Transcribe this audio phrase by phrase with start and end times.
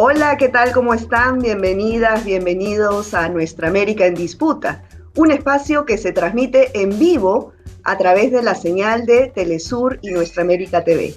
[0.00, 0.70] Hola, ¿qué tal?
[0.70, 1.40] ¿Cómo están?
[1.40, 4.84] Bienvenidas, bienvenidos a Nuestra América en Disputa,
[5.16, 7.50] un espacio que se transmite en vivo
[7.82, 11.14] a través de la señal de Telesur y Nuestra América TV.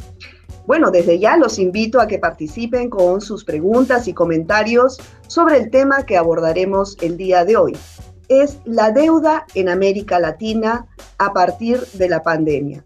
[0.65, 5.69] Bueno, desde ya los invito a que participen con sus preguntas y comentarios sobre el
[5.69, 7.77] tema que abordaremos el día de hoy.
[8.29, 10.87] Es la deuda en América Latina
[11.19, 12.83] a partir de la pandemia.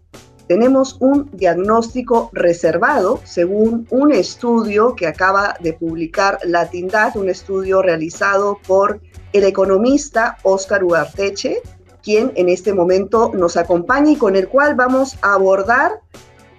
[0.48, 8.58] Tenemos un diagnóstico reservado según un estudio que acaba de publicar Latindad, un estudio realizado
[8.66, 9.00] por
[9.32, 11.62] el economista Oscar Ugarteche,
[12.02, 16.00] quien en este momento nos acompaña y con el cual vamos a abordar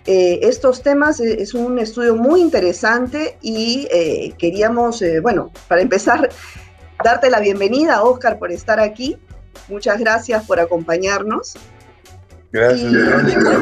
[0.05, 1.21] eh, estos temas.
[1.21, 6.29] Es un estudio muy interesante y eh, queríamos, eh, bueno, para empezar,
[7.01, 9.17] darte la bienvenida, Oscar, por estar aquí.
[9.69, 11.55] Muchas gracias por acompañarnos.
[12.51, 13.59] Gracias, Verónica.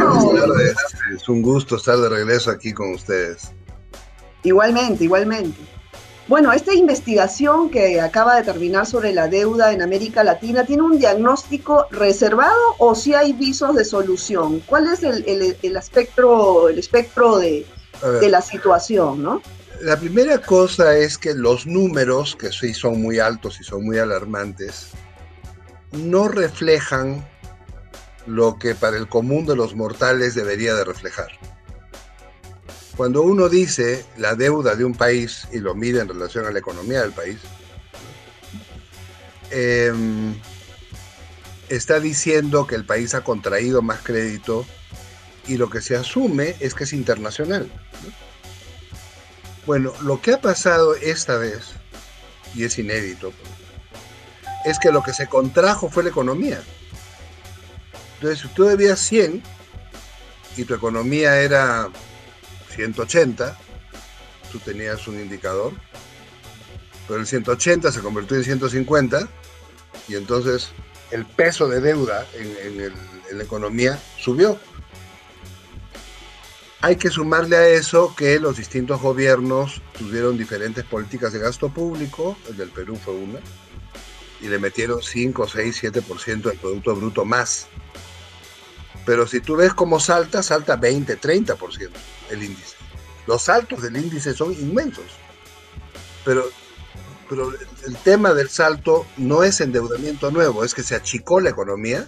[1.16, 3.52] Es un gusto estar de regreso aquí con ustedes.
[4.44, 5.60] Igualmente, igualmente.
[6.28, 10.98] Bueno, esta investigación que acaba de terminar sobre la deuda en América Latina tiene un
[10.98, 14.60] diagnóstico reservado o si hay visos de solución.
[14.66, 15.24] ¿Cuál es el,
[15.62, 17.68] espectro, el espectro de,
[18.22, 19.42] de, la situación, no?
[19.82, 24.00] La primera cosa es que los números, que sí son muy altos y son muy
[24.00, 24.92] alarmantes,
[25.92, 27.24] no reflejan
[28.26, 31.32] lo que para el común de los mortales debería de reflejar.
[32.98, 36.60] Cuando uno dice la deuda de un país y lo mide en relación a la
[36.60, 37.38] economía del país,
[39.52, 40.34] em,
[41.70, 44.66] está diciendo que el país ha contraído más crédito
[45.48, 47.70] y lo que se asume es que es internacional.
[49.66, 51.72] Bueno, lo que ha pasado esta vez,
[52.54, 53.34] y es inédito,
[54.64, 56.64] es que lo que se contrajo fue la economía.
[58.16, 59.44] Entonces, si tú debías 100
[60.58, 61.90] y tu economía era
[62.76, 63.58] 180,
[64.52, 65.74] tú tenías un indicador,
[67.08, 69.28] pero el 180 se convirtió en 150
[70.08, 70.70] y entonces
[71.12, 72.94] el peso de deuda en,
[73.32, 74.58] la economía subió.
[76.82, 82.38] Hay que sumarle a eso que los distintos gobiernos tuvieron diferentes políticas de gasto público,
[82.48, 83.40] el del Perú fue una,
[84.46, 87.68] y le metieron 5, 6, 7% del Producto Bruto más.
[89.04, 91.90] Pero si tú ves cómo salta, salta 20, 30%
[92.30, 92.76] el índice.
[93.26, 95.06] Los saltos del índice son inmensos.
[96.24, 96.46] Pero,
[97.28, 97.52] pero
[97.88, 102.08] el tema del salto no es endeudamiento nuevo, es que se achicó la economía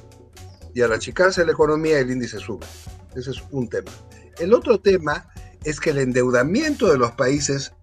[0.75, 2.67] y al achicarse la economía el índice sube.
[3.15, 3.91] Ese es un tema.
[4.37, 5.27] El otro tema
[5.63, 7.73] es que el endeudamiento de los países,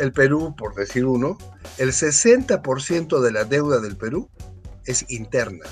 [0.00, 1.36] el Perú, por decir uno,
[1.76, 4.30] el 60% de la deuda del Perú
[4.86, 5.66] es interna.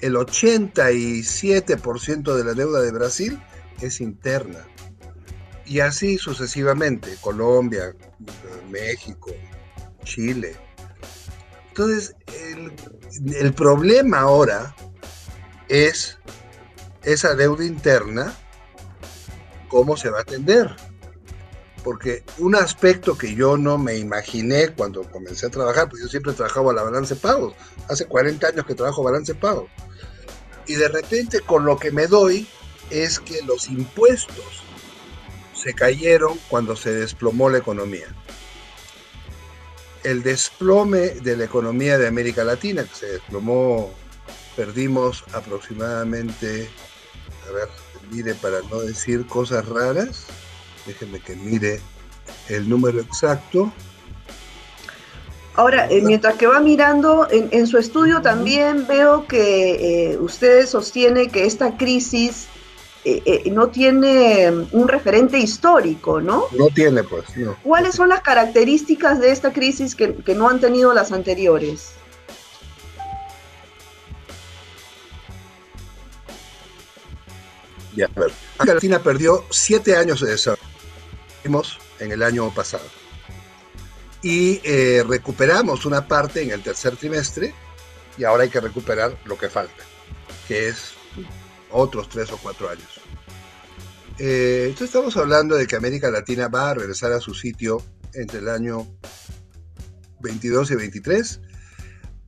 [0.00, 3.40] El 87% de la deuda de Brasil
[3.80, 4.66] es interna.
[5.64, 7.94] Y así sucesivamente, Colombia,
[8.70, 9.30] México,
[10.02, 10.56] Chile.
[11.68, 12.16] Entonces,
[13.38, 14.74] el, problema ahora
[15.68, 16.18] es
[17.04, 18.34] esa deuda interna,
[19.68, 20.74] cómo se va a atender.
[21.88, 26.34] Porque un aspecto que yo no me imaginé cuando comencé a trabajar, pues yo siempre
[26.34, 27.54] trabajaba a la balance pagos,
[27.88, 29.70] hace 40 años que trabajo balance pagos,
[30.66, 32.46] y de repente con lo que me doy
[32.90, 34.62] es que los impuestos
[35.54, 38.14] se cayeron cuando se desplomó la economía.
[40.04, 43.94] El desplome de la economía de América Latina, que se desplomó,
[44.56, 46.68] perdimos aproximadamente,
[47.48, 47.68] a ver,
[48.10, 50.26] mire para no decir cosas raras,
[50.88, 51.80] déjenme que mire
[52.48, 53.72] el número exacto.
[55.54, 61.28] Ahora, eh, mientras que va mirando, en, su estudio también veo que eh, usted sostiene
[61.28, 62.46] que esta crisis
[63.04, 66.44] eh, eh, no tiene un referente histórico, ¿no?
[66.56, 67.56] No tiene, pues, no.
[67.62, 71.92] ¿Cuáles son las características de esta crisis que, no han tenido las anteriores?
[77.96, 78.30] Ya, a ver.
[78.58, 80.67] Argentina perdió siete años de desarrollo
[81.44, 82.84] en el año pasado.
[84.22, 87.54] Y eh, recuperamos una parte en el tercer trimestre
[88.16, 89.84] y ahora hay que recuperar lo que falta,
[90.46, 90.92] que es
[91.70, 93.00] otros tres o cuatro años.
[94.18, 97.80] Eh, entonces estamos hablando de que América Latina va a regresar a su sitio
[98.14, 98.86] entre el año
[100.20, 101.40] 22 y 23.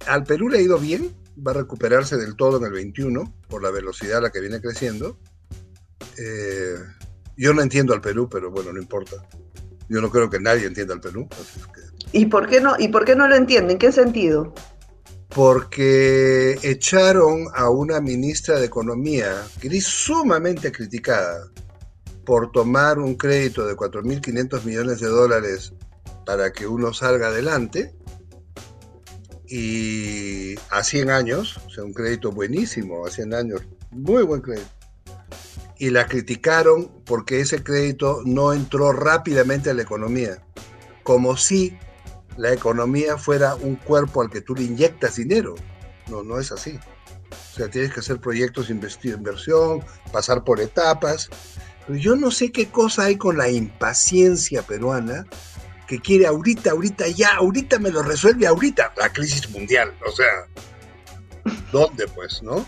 [0.06, 3.62] Al Perú le ha ido bien, va a recuperarse del todo en el 21 por
[3.62, 5.18] la velocidad a la que viene creciendo.
[6.16, 6.76] Eh,
[7.40, 9.16] yo no entiendo al Perú, pero bueno, no importa.
[9.88, 11.28] Yo no creo que nadie entienda al Perú.
[12.12, 13.72] ¿Y por qué no, y por qué no lo entienden?
[13.72, 14.54] ¿En qué sentido?
[15.30, 21.48] porque echaron a una ministra de Economía que es sumamente criticada
[22.26, 25.72] por tomar un crédito de 4.500 millones de dólares
[26.26, 27.94] para que uno salga adelante
[29.46, 34.68] y a 100 años, o sea, un crédito buenísimo, a 100 años, muy buen crédito.
[35.80, 40.44] Y la criticaron porque ese crédito no entró rápidamente a la economía,
[41.02, 41.74] como si
[42.36, 45.54] la economía fuera un cuerpo al que tú le inyectas dinero.
[46.08, 46.78] No, no es así.
[47.32, 49.82] O sea, tienes que hacer proyectos de inversión,
[50.12, 51.30] pasar por etapas.
[51.86, 55.26] Pero yo no sé qué cosa hay con la impaciencia peruana
[55.86, 59.92] que quiere ahorita, ahorita, ya, ahorita me lo resuelve, ahorita, la crisis mundial.
[60.06, 62.66] O sea, ¿dónde pues, no?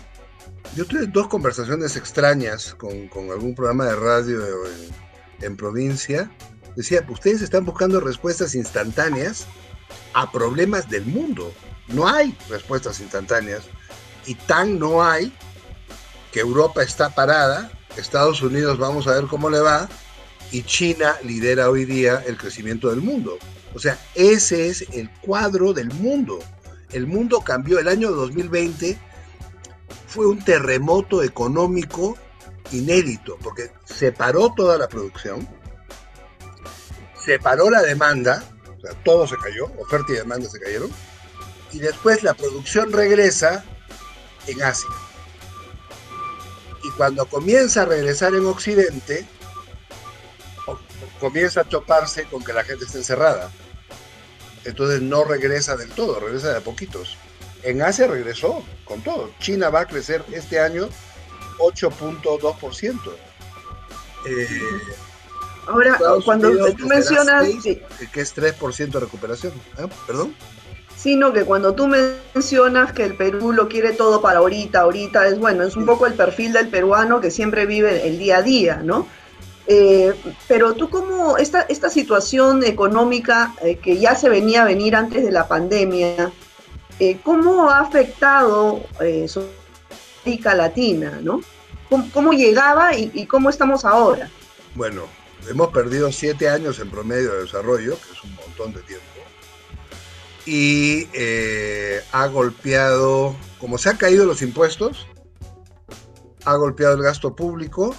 [0.75, 4.41] Yo tuve dos conversaciones extrañas con, algún programa de radio
[5.41, 6.31] en, provincia.
[6.75, 9.45] Decía, ustedes están buscando respuestas instantáneas
[10.13, 11.53] a problemas del mundo.
[11.89, 13.65] No hay respuestas instantáneas.
[14.25, 15.31] Y tan no hay
[16.31, 19.87] que Europa está parada, Estados Unidos vamos a ver cómo le va,
[20.51, 23.37] y China lidera hoy día el crecimiento del mundo.
[23.75, 26.39] O sea, ese es el cuadro del mundo.
[26.91, 27.77] El mundo cambió.
[27.77, 28.97] El año 2020
[30.07, 32.17] fue un terremoto económico
[32.71, 35.47] inédito, porque se paró toda la producción,
[37.15, 38.43] se paró la demanda,
[38.77, 40.89] o sea, todo se cayó, oferta y demanda se cayeron,
[41.71, 43.63] y después la producción regresa
[44.47, 44.89] en Asia.
[46.83, 49.25] Y cuando comienza a regresar en Occidente,
[51.19, 53.49] comienza a choparse con que la gente esté encerrada.
[54.65, 57.17] Entonces no regresa del todo, regresa de a poquitos.
[57.63, 59.31] En Asia regresó con todo.
[59.39, 60.89] China va a crecer este año
[61.59, 62.99] 8.2%.
[64.25, 64.47] Eh,
[65.67, 67.47] Ahora, cuando tú mencionas...
[67.63, 69.53] que es 3% de recuperación.
[69.77, 69.87] ¿Ah?
[70.07, 70.35] ¿Perdón?
[70.95, 75.39] Sino que cuando tú mencionas que el Perú lo quiere todo para ahorita, ahorita, es
[75.39, 78.81] bueno, es un poco el perfil del peruano que siempre vive el día a día,
[78.83, 79.07] ¿no?
[79.65, 80.13] Eh,
[80.47, 85.23] pero tú como esta, esta situación económica eh, que ya se venía a venir antes
[85.23, 86.31] de la pandemia,
[86.99, 89.27] eh, ¿cómo ha afectado eh,
[90.23, 91.19] América Latina?
[91.21, 91.41] ¿no?
[92.13, 94.29] ¿Cómo, llegaba y, cómo estamos ahora?
[94.75, 95.03] Bueno,
[95.47, 99.05] hemos perdido siete años en promedio de desarrollo, que es un montón de tiempo,
[100.45, 101.07] y
[102.11, 105.05] ha golpeado, como se han caído los impuestos,
[106.45, 107.95] ha golpeado el gasto público,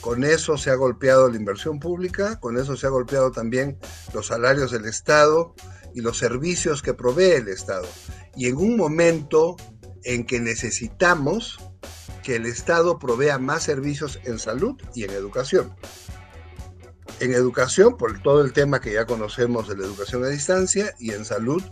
[0.00, 3.78] con eso se ha golpeado la inversión pública, con eso se ha golpeado también
[4.14, 5.54] los salarios del Estado
[5.94, 7.86] y los servicios que provee el Estado.
[8.36, 9.56] Y en un momento
[10.04, 11.58] en que necesitamos
[12.22, 15.74] que el Estado provea más servicios en salud y en educación.
[17.18, 21.12] En educación, por todo el tema que ya conocemos de la educación a distancia, y
[21.12, 21.62] en salud,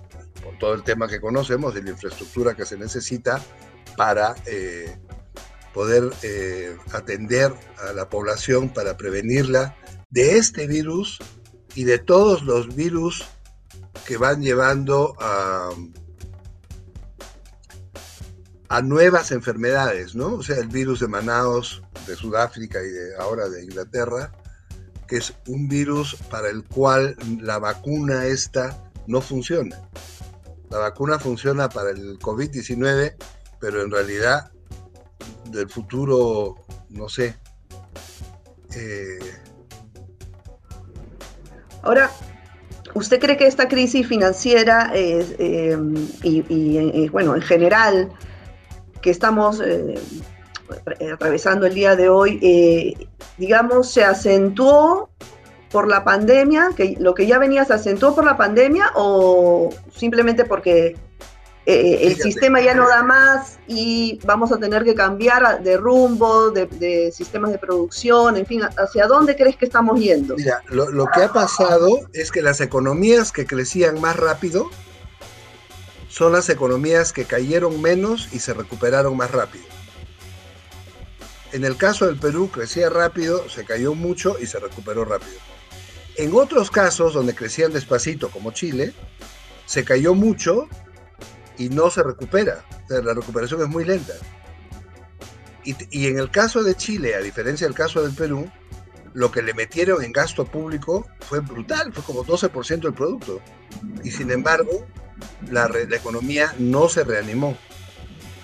[0.42, 3.42] por todo el tema que conocemos de la infraestructura que se necesita
[3.96, 4.96] para eh,
[5.72, 7.52] poder eh, atender
[7.88, 9.76] a la población para prevenirla
[10.10, 11.18] de este virus
[11.74, 13.24] y de todos los virus
[14.06, 15.70] que van llevando a,
[18.68, 20.34] a nuevas enfermedades, ¿no?
[20.34, 24.32] O sea, el virus de Manaus, de Sudáfrica y de, ahora de Inglaterra,
[25.06, 29.80] que es un virus para el cual la vacuna esta no funciona.
[30.70, 33.16] La vacuna funciona para el COVID-19,
[33.58, 34.52] pero en realidad
[35.50, 37.36] del futuro, no sé.
[38.74, 39.18] Eh,
[41.82, 42.10] Ahora,
[42.98, 45.76] ¿usted cree que esta crisis financiera eh,
[46.22, 48.12] y, bueno, en general,
[49.00, 49.98] que estamos eh,
[51.12, 55.10] atravesando el día de hoy, digamos, se acentuó
[55.70, 60.44] por la pandemia, que lo que ya venía se acentuó por la pandemia o simplemente
[60.44, 60.96] porque
[61.70, 66.50] eh, el sistema ya no da más y vamos a tener que cambiar de rumbo,
[66.50, 70.34] de, sistemas de producción, en fin, ¿hacia dónde crees que estamos yendo?
[70.36, 74.70] Mira, lo, lo que ha pasado es que las economías que crecían más rápido
[76.08, 79.66] son las economías que cayeron menos y se recuperaron más rápido.
[81.52, 85.36] En el caso del Perú crecía rápido, se cayó mucho y se recuperó rápido.
[86.16, 88.94] En otros casos donde crecían despacito, como Chile,
[89.66, 90.66] se cayó mucho
[91.58, 92.64] y no se recupera.
[92.88, 94.14] la recuperación es muy lenta.
[95.64, 98.50] Y, en el caso de Chile, a diferencia del caso del Perú,
[99.12, 103.40] lo que le metieron en gasto público fue brutal, fue como 12% del producto.
[104.02, 104.86] Y sin embargo,
[105.50, 107.58] la, la, economía no se reanimó.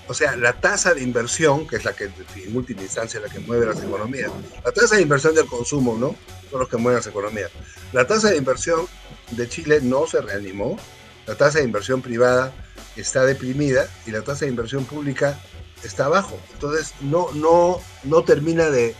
[0.06, 3.38] O sea, la tasa de inversión, que es la que en última instancia la que
[3.38, 4.30] mueve las economías,
[4.62, 6.14] la tasa de inversión del consumo, ¿no?
[6.50, 7.50] Son los que mueven las economías.
[7.94, 8.86] La tasa de inversión
[9.30, 10.78] de Chile no se reanimó,
[11.26, 12.52] la tasa de inversión privada
[12.96, 15.38] está deprimida y la tasa de inversión pública
[15.82, 16.38] está abajo.
[16.54, 18.94] Entonces no, no, no termina de,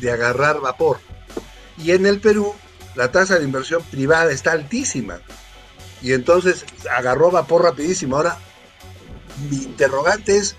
[0.00, 0.98] de agarrar vapor.
[1.78, 2.54] Y en el Perú
[2.94, 5.20] la tasa de inversión privada está altísima.
[6.02, 8.16] Y entonces agarró vapor rapidísimo.
[8.16, 8.38] Ahora,
[9.50, 10.56] mi interrogante es,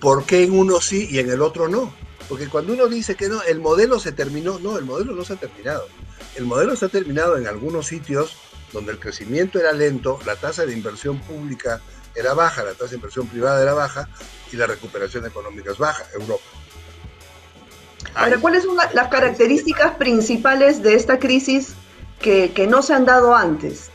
[0.00, 1.94] ¿por qué en uno sí y en el otro no?
[2.28, 5.34] Porque cuando uno dice que no, el modelo se terminó, no, el modelo no se
[5.34, 5.86] ha terminado.
[6.34, 8.36] El modelo se ha terminado en algunos sitios
[8.72, 11.80] donde el crecimiento era lento, la tasa de inversión pública
[12.16, 14.08] era baja, la tasa de inversión privada era baja
[14.52, 16.44] y la recuperación económica es baja, Europa.
[18.14, 21.74] Ahora, ¿cuáles son las características principales de esta crisis
[22.20, 23.90] que, no se han dado antes?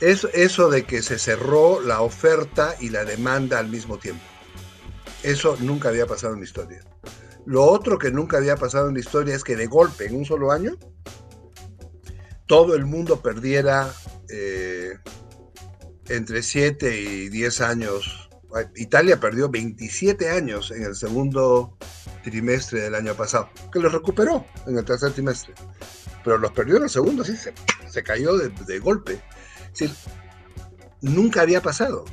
[0.00, 4.22] Es eso de que se cerró la oferta y la demanda al mismo tiempo.
[5.22, 6.80] Eso nunca había pasado en la historia.
[7.44, 10.24] Lo otro que nunca había pasado en la historia es que de golpe, en un
[10.24, 10.76] solo año,
[12.46, 13.92] todo el mundo perdiera
[14.28, 14.96] eh,
[16.08, 18.28] entre 7 y 10 años.
[18.76, 21.76] Italia perdió 27 años en el segundo
[22.22, 25.54] trimestre del año pasado, que los recuperó en el tercer trimestre,
[26.22, 27.34] pero los perdió en el segundo, sí,
[27.88, 29.20] se, cayó de, golpe.
[31.00, 32.04] nunca había pasado.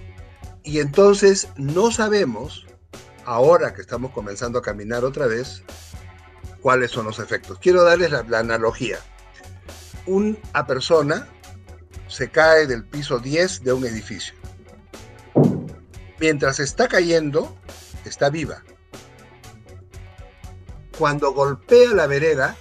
[0.63, 2.65] Y entonces no sabemos,
[3.25, 5.63] ahora que estamos comenzando a caminar otra vez,
[6.61, 7.59] cuáles son los efectos.
[7.59, 8.99] Quiero darles la, la analogía.
[10.05, 11.27] Una persona
[12.09, 14.33] se cae del piso 10 de un edificio.
[16.19, 17.55] Mientras está cayendo,
[18.03, 18.63] está viva.
[20.97, 22.57] Cuando golpea la vereda,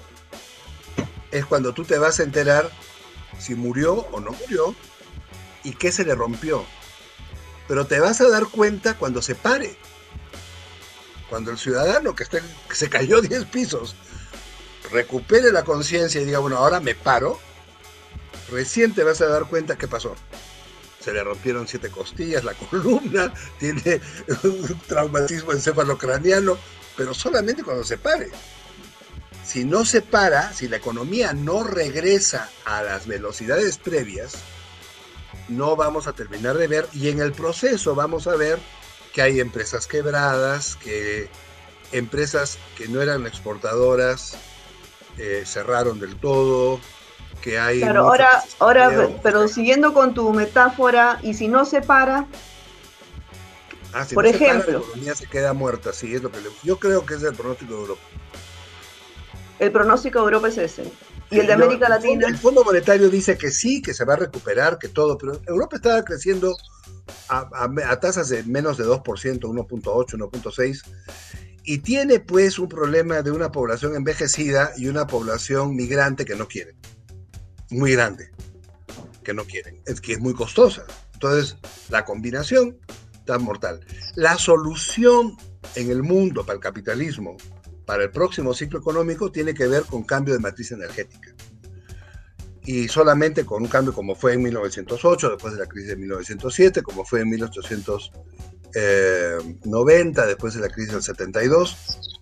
[1.33, 2.71] es cuando tú te vas a enterar
[3.39, 4.75] si murió o no murió
[5.65, 6.65] y qué se le rompió.
[7.67, 9.77] Pero te vas a dar cuenta cuando se pare.
[11.29, 12.25] Cuando el ciudadano que,
[12.71, 13.97] se cayó 10 pisos
[14.91, 17.39] recupere la conciencia y diga, bueno, ahora me paro,
[18.51, 20.15] recién te vas a dar cuenta qué pasó.
[21.01, 24.01] Se le rompieron siete costillas, la columna, tiene
[24.43, 26.59] un traumatismo encefalocraniano,
[26.97, 28.31] pero solamente cuando se pare.
[29.45, 34.35] Si no se para, si la economía no regresa a las velocidades previas,
[35.49, 38.59] no vamos a terminar de ver y en el proceso vamos a ver
[39.15, 41.31] que hay empresas quebradas, que
[41.93, 44.37] empresas que no eran exportadoras
[45.17, 46.81] eh, cerraron del todo,
[47.49, 47.81] que hay...
[47.81, 52.27] Claro, ahora, ahora pero siguiendo con tu metáfora, y si no se para,
[53.95, 54.81] ah, por ejemplo...
[54.81, 57.73] la economía se queda muerta, sí, es lo que yo creo que es el pronóstico
[57.75, 58.03] de Europa.
[59.59, 60.93] El pronóstico de Europa es ese.
[61.31, 62.29] ¿Y el de América Latina?
[62.29, 65.77] El Fondo Monetario dice que sí, que se va a recuperar, que todo, pero Europa
[65.77, 66.55] está creciendo
[67.29, 67.49] a,
[67.89, 70.83] a tasas de menos de 2%, 1.8, 1.6,
[71.65, 76.47] y tiene pues un problema de una población envejecida y una población migrante que no
[76.47, 76.75] quiere
[77.71, 78.31] muy grande
[79.23, 80.85] que no quieren, es que es muy costosa.
[81.13, 81.57] Entonces,
[81.91, 82.79] la combinación
[83.13, 83.85] está mortal.
[84.15, 85.37] La solución
[85.75, 87.37] en el mundo para el capitalismo,
[87.85, 91.35] para el próximo ciclo económico, tiene que ver con cambio de matriz energética.
[92.65, 96.83] Y solamente con un cambio como fue en 1908, después de la crisis de 1907,
[96.83, 102.18] como fue en 1890, después de la crisis del 72,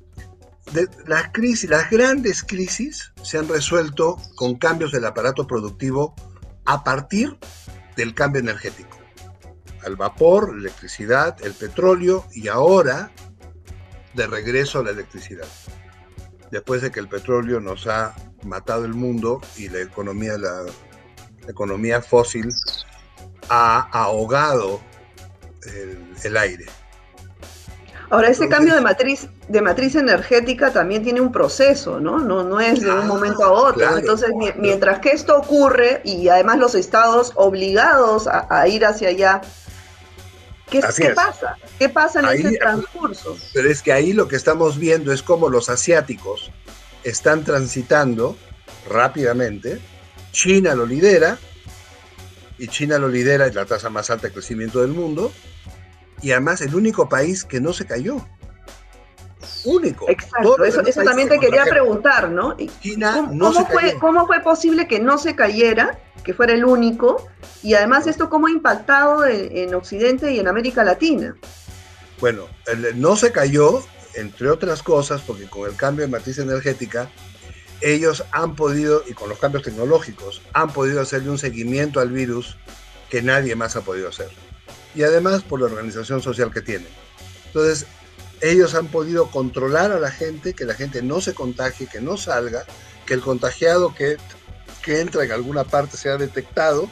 [1.06, 6.14] las crisis, las grandes crisis se han resuelto con cambios del aparato productivo
[6.64, 7.38] a partir
[7.96, 8.96] del cambio energético.
[9.84, 13.12] El vapor, la electricidad, el petróleo y ahora
[14.14, 15.46] de regreso a la electricidad.
[16.50, 20.64] Después de que el petróleo nos ha matado el mundo y la economía, la
[21.48, 22.48] economía fósil
[23.48, 24.80] ha ahogado
[26.24, 26.66] el aire.
[28.08, 32.18] Ahora, ese cambio de matriz, de matriz energética también tiene un proceso, ¿no?
[32.18, 33.98] No, no es de un momento a otro.
[33.98, 39.40] Entonces, mientras que esto ocurre, y además los estados obligados a, ir hacia allá,
[40.70, 40.80] ¿qué,
[41.14, 41.56] pasa?
[41.78, 43.36] ¿Qué pasa en ese transcurso?
[43.52, 46.52] Pero es que ahí lo que estamos viendo es cómo los asiáticos
[47.02, 48.36] están transitando
[48.88, 49.80] rápidamente.
[50.30, 51.38] China lo lidera,
[52.58, 55.32] y China lo lidera, es la tasa más alta de crecimiento del mundo,
[56.22, 58.24] y además el único país que no se cayó.
[59.64, 60.08] Único.
[60.08, 62.56] Exacto, eso, también te quería preguntar, ¿no?
[62.80, 67.28] China ¿Cómo, fue, ¿Cómo fue posible que no se cayera, que fuera el único?
[67.62, 71.36] Y además esto cómo ha impactado en, Occidente y en América Latina.
[72.20, 72.48] Bueno,
[72.94, 77.10] no se cayó, entre otras cosas, porque con el cambio de matriz energética,
[77.82, 82.56] ellos han podido, y con los cambios tecnológicos, han podido hacerle un seguimiento al virus
[83.10, 84.30] que nadie más ha podido hacer
[84.96, 86.88] y además por la organización social que tienen.
[87.46, 87.86] Entonces,
[88.40, 92.16] ellos han podido controlar a la gente, que la gente no se contagie, que no
[92.16, 92.64] salga,
[93.04, 94.16] que el contagiado que,
[94.82, 96.90] que entra en alguna parte sea detectado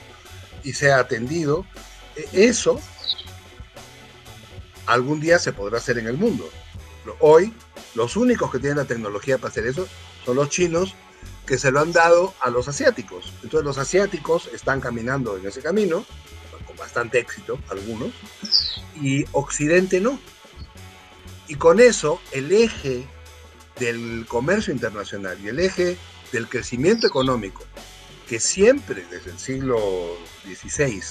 [0.62, 1.66] y sea atendido.
[2.14, 2.80] E, eso
[4.86, 6.48] algún día se podrá hacer en el mundo.
[7.20, 7.52] Hoy
[7.94, 9.86] Los únicos que tienen la tecnología para hacer eso
[10.24, 10.94] son los chinos
[11.46, 13.32] que se lo han dado a los asiáticos.
[13.42, 16.04] Entonces los asiáticos están caminando en ese camino,
[16.78, 18.12] bastante éxito algunos,
[19.00, 20.18] y Occidente no.
[21.48, 23.06] Y con eso el eje
[23.78, 25.98] del comercio internacional y el eje
[26.32, 27.64] del crecimiento económico,
[28.28, 29.78] que siempre desde el siglo
[30.44, 31.02] XVI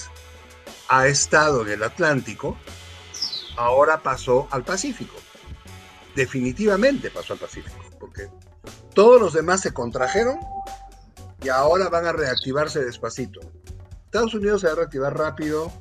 [0.88, 2.56] ha estado en el Atlántico,
[3.56, 5.14] ahora pasó al Pacífico.
[6.14, 8.28] Definitivamente pasó al Pacífico, porque
[8.94, 10.38] todos los demás se contrajeron
[11.42, 13.40] y ahora van a reactivarse despacito.
[14.14, 15.72] Estados Unidos se va a reactivar rápido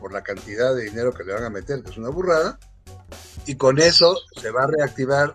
[0.00, 2.58] por la cantidad de dinero que le van a meter, que es una burrada,
[3.44, 5.34] y con eso se va a reactivar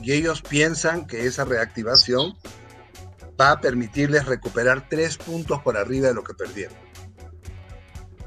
[0.00, 2.34] y ellos piensan que esa reactivación
[3.38, 6.74] va a permitirles recuperar tres puntos por arriba de lo que perdieron.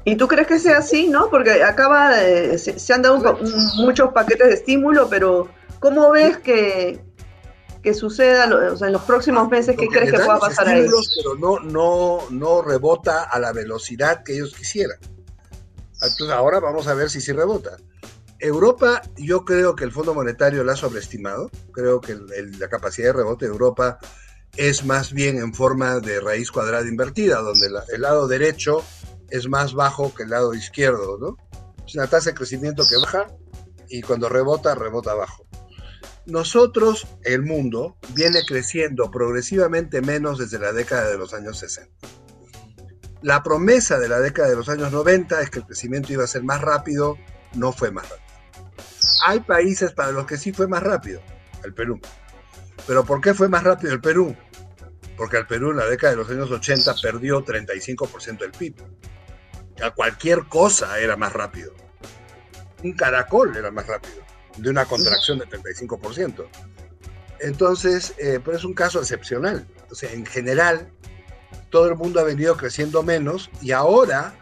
[0.04, 1.28] ¿Y tú crees que sea así, no?
[1.28, 3.36] Porque acaba de, se, han dado
[3.78, 5.48] muchos paquetes de estímulo, pero
[5.80, 7.00] ¿cómo ves que,
[7.86, 9.76] que suceda en los próximos meses?
[9.78, 10.88] ¿Qué crees que pueda pasar ahí?
[11.18, 14.98] Pero no, no, no rebota a la velocidad que ellos quisieran.
[16.02, 17.76] Entonces ahora vamos a ver si sí rebota.
[18.40, 21.48] Europa, yo creo que el Fondo Monetario la ha sobreestimado.
[21.70, 22.16] Creo que
[22.58, 24.00] la capacidad de rebote de Europa
[24.56, 28.82] es más bien en forma de raíz cuadrada invertida, donde el lado derecho
[29.30, 31.36] es más bajo que el lado izquierdo, ¿no?
[31.86, 33.28] Es una tasa de crecimiento que baja
[33.88, 35.45] y cuando rebota, rebota abajo.
[36.26, 41.90] Nosotros, el mundo, viene creciendo progresivamente menos desde la década de los años 60.
[43.22, 46.28] La promesa de la década de los años 90 es que el crecimiento iba a
[46.28, 47.16] ser más rápido,
[47.54, 48.26] no fue más rápido.
[49.26, 51.20] Hay países para los que sí fue más rápido,
[51.64, 52.00] el Perú.
[52.86, 54.36] Pero ¿por qué fue más rápido el Perú?
[55.16, 58.76] Porque el Perú en la década de los años 80 perdió 35% del PIB
[59.82, 61.72] a cualquier cosa era más rápido.
[62.82, 64.22] Un caracol era más rápido,
[64.56, 66.46] de una contracción de 35%.
[67.40, 69.66] Entonces, eh, pero es un caso excepcional.
[69.90, 70.88] O sea, en general,
[71.70, 74.34] todo el mundo ha venido creciendo menos y ahora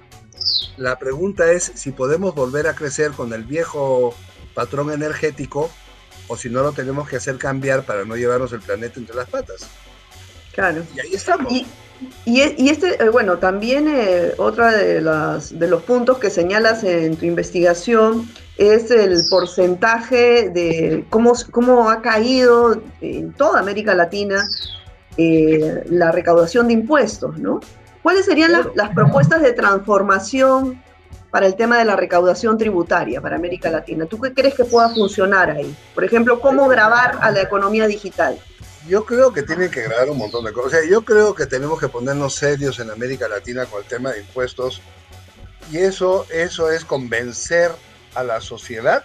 [0.77, 4.15] la pregunta es si podemos volver a crecer con el viejo
[4.55, 5.71] patrón energético
[6.29, 9.29] o si no lo tenemos que hacer cambiar para no llevarnos el planeta entre las
[9.29, 9.67] patas.
[10.53, 10.85] Claro.
[10.95, 11.53] Y ahí estamos.
[11.53, 11.67] Y,
[12.27, 18.29] este, eh, bueno, también eh, otra de, las, los puntos que señalas en tu investigación
[18.57, 24.45] es el porcentaje de cómo, cómo ha caído en toda América Latina
[25.17, 27.61] eh, la recaudación de impuestos, ¿no?
[28.03, 30.83] ¿Cuáles serían las, propuestas de transformación
[31.31, 34.07] para el tema de la recaudación tributaria para América Latina?
[34.07, 35.75] ¿Tú qué crees que pueda funcionar ahí?
[35.95, 38.39] Por ejemplo, ¿cómo grabar a la economía digital?
[38.87, 40.67] Yo creo que tienen que grabar un montón de cosas.
[40.67, 44.13] O sea, yo creo que tenemos que ponernos serios en América Latina con el tema
[44.13, 44.83] de impuestos.
[45.71, 47.73] Y eso, eso es convencer
[48.15, 49.05] a la sociedad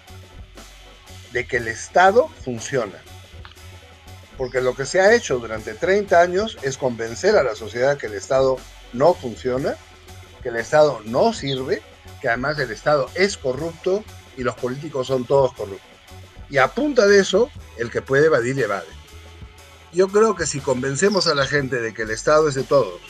[1.31, 3.01] de que el Estado funciona.
[4.37, 8.07] Porque lo que se ha hecho durante 30 años es convencer a la sociedad que
[8.07, 8.57] el Estado
[8.93, 9.75] no funciona,
[10.43, 11.81] que el Estado no sirve,
[12.21, 14.03] que además el Estado es corrupto
[14.37, 15.87] y los políticos son todos corruptos.
[16.49, 18.98] Y a punta de eso, el que puede evadir, evade
[19.93, 23.01] yo creo que si convencemos a la gente de que el Estado es de todos,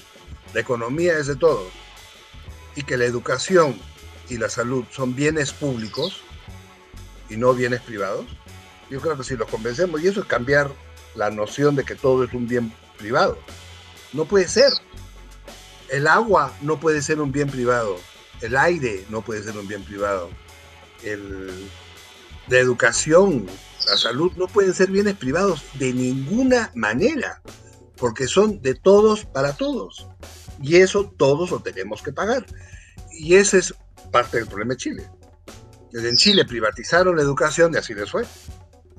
[0.53, 1.71] la economía es de todos,
[2.75, 3.79] y que la educación
[4.29, 6.21] y la salud son bienes públicos
[7.29, 8.25] y no bienes privados,
[8.89, 10.71] yo creo que si los convencemos, y eso es cambiar
[11.15, 13.37] la noción de que todo es un bien privado.
[14.13, 14.71] No puede ser.
[15.89, 17.97] El agua no puede ser un bien privado.
[18.41, 20.29] El aire no puede ser un bien privado.
[21.03, 21.69] El,
[22.47, 23.47] la educación
[23.89, 27.41] la salud no pueden ser bienes privados de ninguna manera,
[27.97, 30.07] porque son de todos para todos.
[30.61, 32.45] Y eso todos lo tenemos que pagar.
[33.11, 33.73] Y ese es
[34.11, 35.09] parte del problema de Chile.
[35.93, 38.25] En Chile privatizaron la educación y así les fue.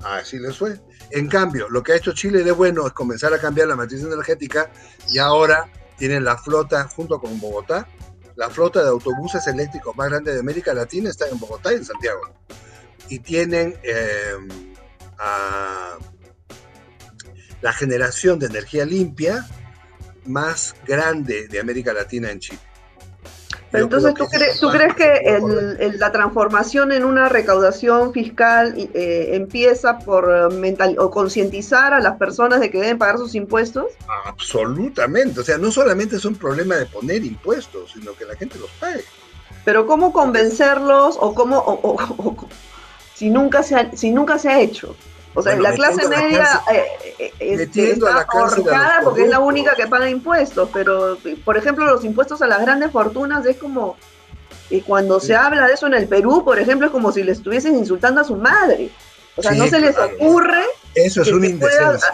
[0.03, 0.81] Así les fue.
[1.09, 4.01] En cambio, lo que ha hecho Chile de bueno es comenzar a cambiar la matriz
[4.03, 4.71] energética
[5.09, 7.87] y ahora tienen la flota junto con Bogotá.
[8.35, 11.85] La flota de autobuses eléctricos más grande de América Latina está en Bogotá y en
[11.85, 12.21] Santiago.
[13.07, 14.35] Y tienen eh,
[17.61, 19.45] la generación de energía limpia
[20.25, 22.59] más grande de América Latina en Chile.
[23.73, 24.13] entonces,
[24.59, 31.93] ¿tú, crees que la transformación en una recaudación fiscal eh, empieza por mental o concientizar
[31.93, 33.85] a las personas de que deben pagar sus impuestos?
[34.25, 35.39] Absolutamente.
[35.39, 38.69] O sea, no solamente es un problema de poner impuestos, sino que la gente los
[38.71, 39.03] pague.
[39.63, 41.59] Pero ¿cómo convencerlos o cómo,
[43.21, 44.95] si, nunca se si nunca se ha hecho?
[45.35, 46.85] O sea, la clase media eh,
[47.19, 52.03] eh, este, está ahorcada porque es la única que paga impuestos, pero por ejemplo los
[52.03, 53.95] impuestos a las grandes fortunas es como,
[54.71, 57.31] y cuando se habla de eso en el Perú, por ejemplo, es como si le
[57.31, 58.89] estuviesen insultando a su madre.
[59.35, 60.63] O sea, no se les ocurre.
[60.95, 62.13] Eso es una indecencia.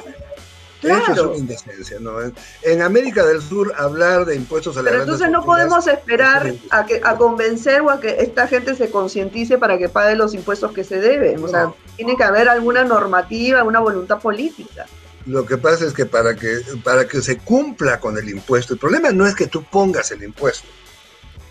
[0.82, 2.18] Eso es una indecencia, ¿no?
[2.62, 6.86] En, América del Sur hablar de impuestos a la Pero entonces no podemos esperar a,
[6.86, 10.72] que, a convencer o a que esta gente se concientice para que pague los impuestos
[10.72, 11.44] que se deben.
[11.44, 14.86] O sea, tiene que haber alguna normativa, una voluntad política.
[15.26, 18.80] Lo que pasa es que para que, para que se cumpla con el impuesto, el
[18.80, 20.68] problema no es que tú pongas el impuesto.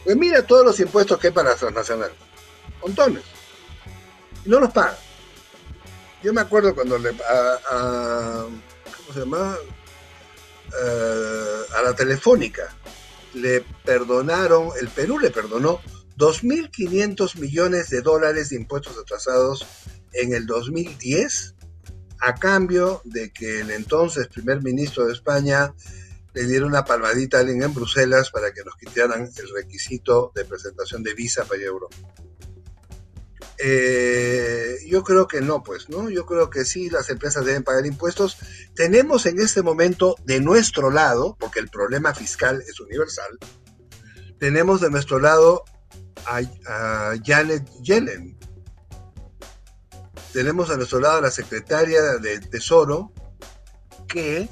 [0.05, 2.15] Pues mira todos los impuestos que hay para las transnacionales.
[2.81, 3.25] Montones.
[4.45, 4.95] Y no los pagan.
[6.23, 7.11] Yo me acuerdo cuando le,
[7.71, 8.47] a
[9.07, 9.57] ¿cómo se llama?
[10.83, 12.75] Eh, a la Telefónica.
[13.35, 15.81] Le perdonaron, el Perú le perdonó
[16.17, 19.65] 2.500 millones de dólares de impuestos atrasados
[20.13, 21.55] en el 2010
[22.21, 25.75] a cambio de que el entonces primer ministro de España
[26.33, 30.47] le diera una palmadita a alguien en Bruselas para que nos quitaran el requisito de
[30.47, 31.97] presentación de visa para Europa.
[33.59, 36.11] Eh, yo creo que no, pues, ¿no?
[36.11, 38.37] Yo creo que sí, las empresas deben pagar impuestos.
[38.75, 43.39] Tenemos en este momento de nuestro lado, porque el problema fiscal es universal,
[44.39, 45.65] tenemos de nuestro lado
[46.27, 48.37] a, Janet Yellen.
[50.33, 53.13] Tenemos a nuestro lado a la secretaria de Tesoro
[54.09, 54.49] que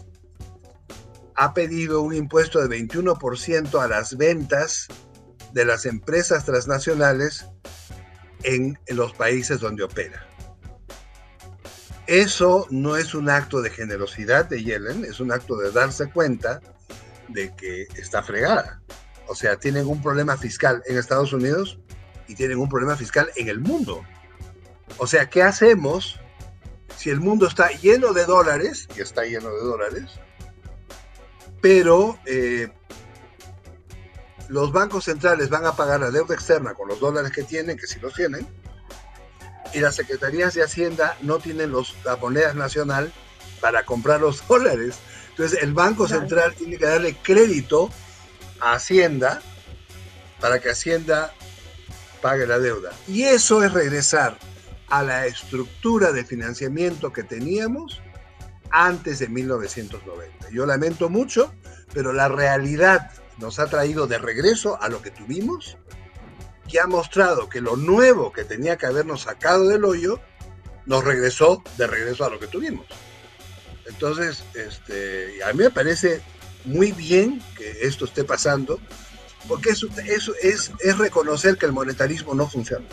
[1.35, 4.89] ha pedido un impuesto de 21% a las ventas
[5.53, 7.47] de las empresas transnacionales
[8.45, 10.27] en, los países donde opera.
[12.07, 16.61] Eso no es un acto de generosidad de Yellen, es un acto de darse cuenta
[17.29, 18.83] de que está fregada.
[19.27, 21.79] O sea, tienen un problema fiscal en Estados Unidos
[22.29, 24.05] y tienen un problema fiscal en el mundo.
[24.99, 26.21] O sea, ¿qué hacemos
[26.97, 30.13] si el mundo está lleno de dólares, y está lleno de dólares,
[31.61, 32.69] pero eh,
[34.49, 37.87] los bancos centrales van a pagar la deuda externa con los dólares que tienen, que
[37.87, 38.47] sí los tienen,
[39.73, 43.13] y las secretarías de Hacienda no tienen los, la moneda nacional
[43.61, 44.97] para comprar los dólares.
[45.31, 47.91] Entonces el Banco Central tiene que darle crédito
[48.61, 49.43] a Hacienda
[50.41, 51.33] para que Hacienda
[52.23, 52.93] pague la deuda.
[53.09, 54.39] Y eso es regresar
[54.89, 58.01] a la estructura de financiamiento que teníamos
[58.71, 60.51] antes de 1990.
[60.51, 61.53] Yo lamento mucho,
[61.93, 65.77] pero la realidad nos ha traído de regreso a lo que tuvimos,
[66.69, 70.21] que ha mostrado que lo nuevo que tenía que habernos sacado del hoyo,
[70.87, 72.87] nos regresó de regreso a lo que tuvimos.
[73.87, 76.23] Entonces, este, a mí me parece
[76.65, 78.81] muy bien que esto esté pasando,
[79.49, 82.87] porque eso, eso es, es reconocer que el monetarismo no funciona.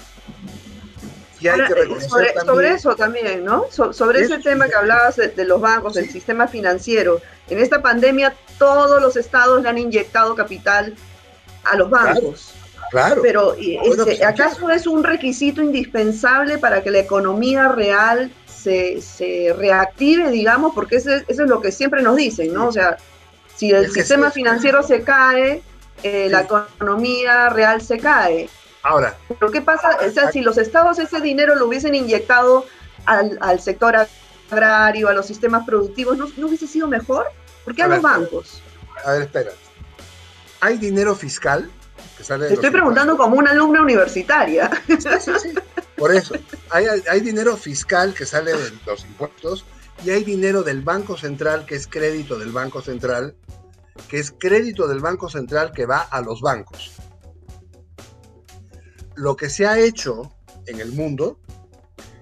[1.42, 3.66] Y hay que eh, sobre, eso también, ¿no?
[3.72, 7.20] sobre ese tema que hablabas de, los bancos, del sistema financiero.
[7.50, 10.94] En esta pandemia todos los estados le han inyectado capital
[11.64, 12.54] a los bancos.
[12.92, 13.22] Claro.
[13.22, 19.56] Pero este, pues, ¿acaso es un requisito indispensable para que la economía real se, se
[19.58, 20.74] reactive, digamos?
[20.76, 22.68] Porque eso, es lo que siempre nos dicen, ¿no?
[22.68, 22.98] O sea,
[23.56, 25.64] si el sistema financiero se cae,
[26.04, 28.50] eh, la economía real se cae.
[28.84, 29.16] Ahora.
[29.28, 29.98] Pero ¿qué pasa?
[30.06, 32.66] O sea, si los estados ese dinero lo hubiesen inyectado
[33.06, 33.96] al, al sector
[34.50, 37.26] agrario, a los sistemas productivos, ¿no, ¿no hubiese sido mejor?
[37.64, 38.62] ¿Por qué a, los bancos?
[39.06, 39.52] A ver, espera.
[40.62, 41.70] ¿Hay dinero fiscal
[42.18, 44.70] que sale Te estoy preguntando como una alumna universitaria.
[44.88, 45.54] Sí, sí, sí.
[45.96, 46.36] Por eso.
[46.70, 49.66] Hay, hay dinero fiscal que sale de los impuestos
[50.04, 53.36] y hay dinero del Banco Central, que es crédito del Banco Central,
[54.08, 56.92] que es crédito del Banco Central que va a los bancos
[59.22, 60.34] lo que se ha hecho
[60.66, 61.40] en el mundo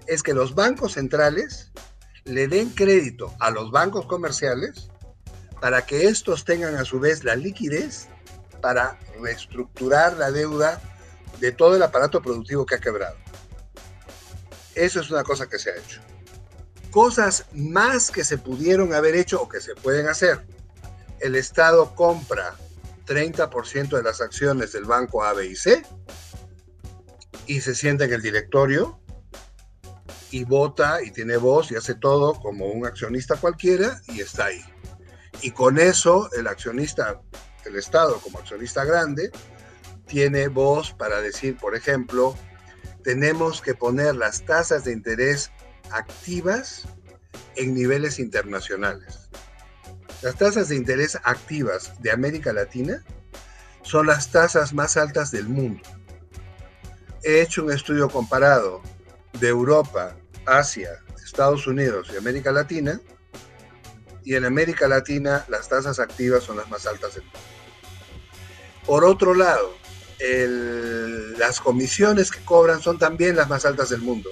[0.05, 1.71] es que los bancos centrales
[2.25, 4.89] le den crédito a los bancos comerciales
[5.61, 8.09] para que estos tengan a su vez la liquidez
[8.61, 10.81] para reestructurar la deuda
[11.39, 13.15] de todo el aparato productivo que ha quebrado.
[14.75, 16.01] Eso es una cosa que se ha hecho.
[16.91, 20.45] Cosas más que se pudieron haber hecho o que se pueden hacer.
[21.21, 22.55] El Estado compra
[23.07, 25.81] 30% de las acciones del banco A, B y C
[27.49, 28.99] y se sienta en el directorio
[30.29, 34.63] y vota y tiene voz y hace todo como un accionista cualquiera y está ahí.
[35.41, 37.19] Y con eso el accionista,
[37.65, 39.31] el Estado como accionista grande,
[40.05, 42.37] tiene voz para decir, por ejemplo,
[43.03, 45.51] tenemos que poner las tasas de interés
[45.89, 46.87] activas
[47.55, 49.27] en niveles internacionales.
[50.21, 53.03] Las tasas de interés activas de América Latina
[53.81, 55.98] son las tasas más altas del mundo
[57.23, 58.81] he hecho un estudio comparado
[59.39, 62.99] de Europa, Asia, Estados Unidos y América Latina,
[64.23, 67.39] y en América Latina las tasas activas son las más altas del mundo.
[68.85, 69.75] Por otro lado,
[71.37, 74.29] las comisiones que cobran son también las más altas del mundo.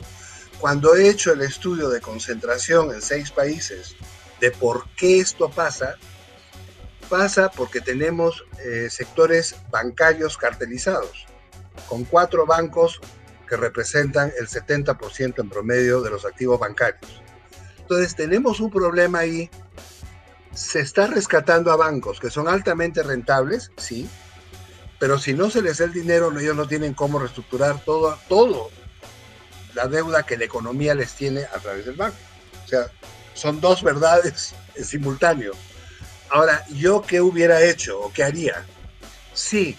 [0.59, 3.95] cuando he hecho el estudio de concentración en seis países
[4.39, 5.97] de por qué esto pasa,
[7.09, 11.27] pasa porque tenemos eh, sectores bancarios cartelizados,
[11.87, 12.99] con cuatro bancos
[13.47, 17.21] que representan el 70% en promedio de los activos bancarios.
[17.79, 19.49] Entonces tenemos un problema ahí.
[20.53, 24.09] Se está rescatando a bancos que son altamente rentables, sí,
[24.99, 28.69] pero si no se les da el dinero, ellos no tienen cómo reestructurar todo, todo
[29.75, 32.17] la deuda que la economía les tiene a través del banco.
[32.65, 32.87] O sea,
[33.35, 35.53] son dos verdades en simultáneo.
[36.29, 38.65] Ahora, ¿yo qué hubiera hecho o qué haría?
[39.33, 39.77] Sí,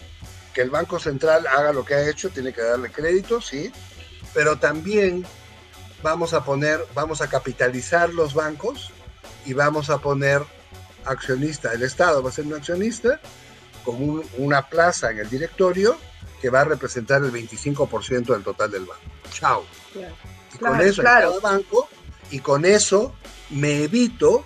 [0.59, 3.71] que el Banco Central haga lo que ha hecho, tiene que darle crédito, sí,
[4.35, 5.25] pero también
[6.03, 8.91] vamos a poner, vamos a capitalizar los bancos
[9.47, 10.43] y vamos a poner
[11.05, 13.21] accionista, el Estado va a ser un accionista
[13.85, 15.97] con una plaza en el directorio
[16.43, 19.03] que va a representar el 25% del total del banco.
[19.31, 19.65] Chao.
[20.53, 21.37] y con eso claro.
[21.37, 21.89] el banco
[22.33, 23.15] y con eso
[23.51, 24.45] me evito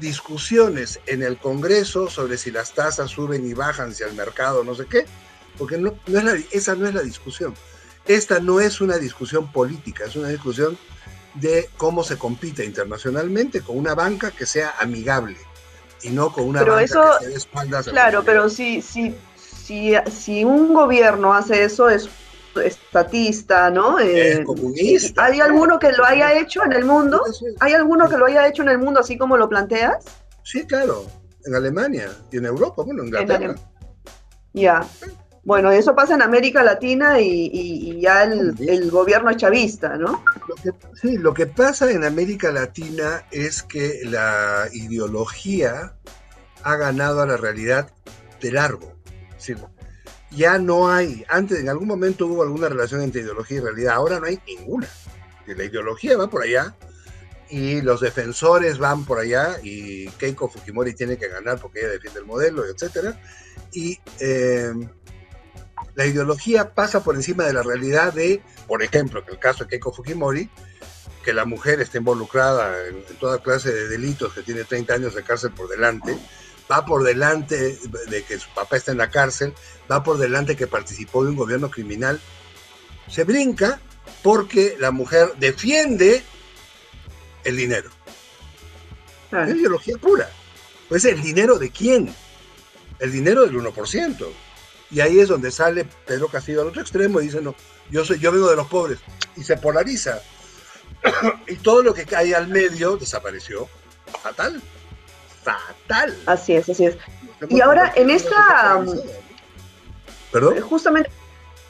[0.00, 4.74] discusiones en el Congreso sobre si las tasas suben y bajan, si al mercado no
[4.74, 5.06] sé qué,
[5.60, 5.92] porque no,
[6.50, 7.54] esa no es la discusión.
[8.06, 10.78] Esta no es una discusión política, es una discusión
[11.34, 15.36] de cómo se compite internacionalmente con una banca que sea amigable
[16.02, 17.88] y no con una banca que se dé espaldas.
[17.88, 22.08] Claro, pero si, si, si, si un gobierno hace eso es
[22.64, 23.98] estatista, ¿no?
[23.98, 25.26] es eh, comunista.
[25.26, 27.22] ¿Hay alguno que lo haya hecho en el mundo?
[27.60, 30.06] ¿Hay alguno que lo haya hecho en el mundo así como lo planteas?
[30.42, 31.04] Sí, claro,
[31.44, 33.54] en Alemania y en Europa, bueno, en Inglaterra.
[34.54, 34.86] ya.
[35.50, 40.22] Bueno, eso pasa en América Latina y, ya el, gobierno es chavista, ¿no?
[40.94, 45.96] sí, lo que pasa en América Latina es que la ideología
[46.62, 47.90] ha ganado a la realidad
[48.40, 48.94] de largo.
[49.38, 49.56] Sí,
[50.30, 54.20] ya no hay, antes en algún momento hubo alguna relación entre ideología y realidad, ahora
[54.20, 54.86] no hay ninguna.
[55.48, 56.76] La ideología va por allá
[57.48, 62.20] y los defensores van por allá y Keiko Fujimori tiene que ganar porque ella defiende
[62.20, 63.16] el modelo, etc.
[63.72, 64.72] Y eh,
[65.94, 69.70] la ideología pasa por encima de la realidad de, por ejemplo, que el caso de
[69.70, 70.48] Keiko Fujimori,
[71.24, 75.14] que la mujer está involucrada en, en toda clase de delitos, que tiene 30 años
[75.14, 76.16] de cárcel por delante,
[76.70, 79.54] va por delante de que su papá está en la cárcel,
[79.90, 82.20] va por delante que participó de un gobierno criminal,
[83.08, 83.80] se brinca
[84.22, 86.22] porque la mujer defiende
[87.44, 87.90] el dinero.
[89.32, 90.28] Es ideología pura.
[90.88, 92.14] Pues el dinero de quién?
[92.98, 94.26] El dinero del 1%.
[94.90, 97.54] Y ahí es donde sale Pedro Castillo al otro extremo y dice, no,
[97.90, 98.98] yo soy, yo vengo de los pobres.
[99.36, 100.20] Y se polariza.
[101.46, 103.68] y todo lo que cae al medio desapareció.
[104.22, 104.60] Fatal
[105.42, 106.16] fatal.
[106.26, 106.96] Así es, así es.
[107.48, 108.84] Y ahora en esta...
[110.30, 110.58] ¿Perdón?
[110.58, 111.10] Eh, justamente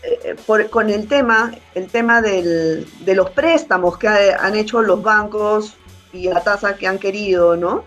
[0.02, 0.36] eh,
[0.68, 5.76] con el tema, el tema de los préstamos que han hecho los bancos
[6.12, 7.84] y la tasa que han querido, ¿no?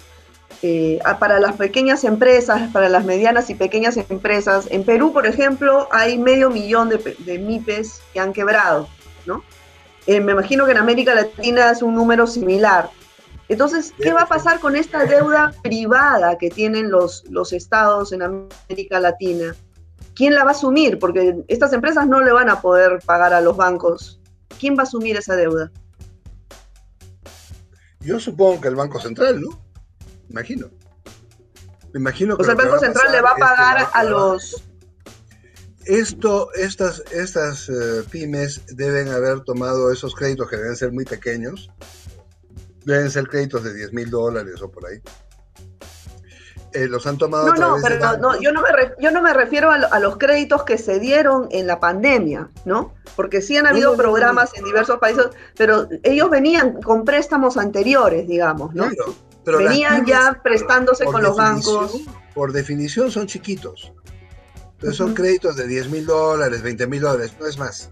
[0.61, 4.67] Eh, para las pequeñas empresas, para las medianas y pequeñas empresas.
[4.69, 8.87] En Perú, por ejemplo, hay medio millón de, MIPES que han quebrado,
[9.25, 9.43] ¿no?
[10.07, 12.89] me imagino que en América Latina es un número similar.
[13.49, 18.21] Entonces, ¿qué va a pasar con esta deuda privada que tienen los, los estados en
[18.21, 19.55] América Latina?
[20.15, 20.99] ¿Quién la va a asumir?
[20.99, 24.19] Porque estas empresas no le van a poder pagar a los bancos.
[24.59, 25.71] ¿Quién va a asumir esa deuda?
[27.99, 29.62] Yo supongo que el Banco Central, ¿no?
[30.29, 30.69] Imagino.
[31.93, 32.43] Me imagino que.
[32.43, 34.63] Pues el Banco Central le va a pagar a los.
[35.85, 41.69] Esto, estas, estas eh, pymes deben haber tomado esos créditos que deben ser muy pequeños
[42.85, 45.01] deben ser créditos de 10 mil dólares o por ahí.
[46.73, 47.53] Eh, los han tomado.
[47.53, 50.79] No, no, pero no, yo, no me yo no me refiero a, los créditos que
[50.79, 52.95] se dieron en la pandemia, ¿no?
[53.15, 58.73] Porque sí han habido programas en diversos países, pero ellos venían con préstamos anteriores, digamos,
[58.73, 58.89] ¿no?
[59.43, 62.01] Pero venían ya prestándose con los bancos.
[62.33, 63.93] Por definición son chiquitos.
[64.73, 67.91] Entonces son créditos de 10 mil dólares, 20 mil dólares, no es más.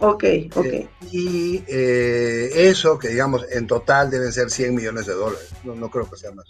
[0.00, 0.24] Ok,
[0.54, 0.66] ok.
[1.10, 5.48] y eh, eso, que digamos, en total deben ser 100 millones de dólares.
[5.64, 6.46] No, no creo que sea más.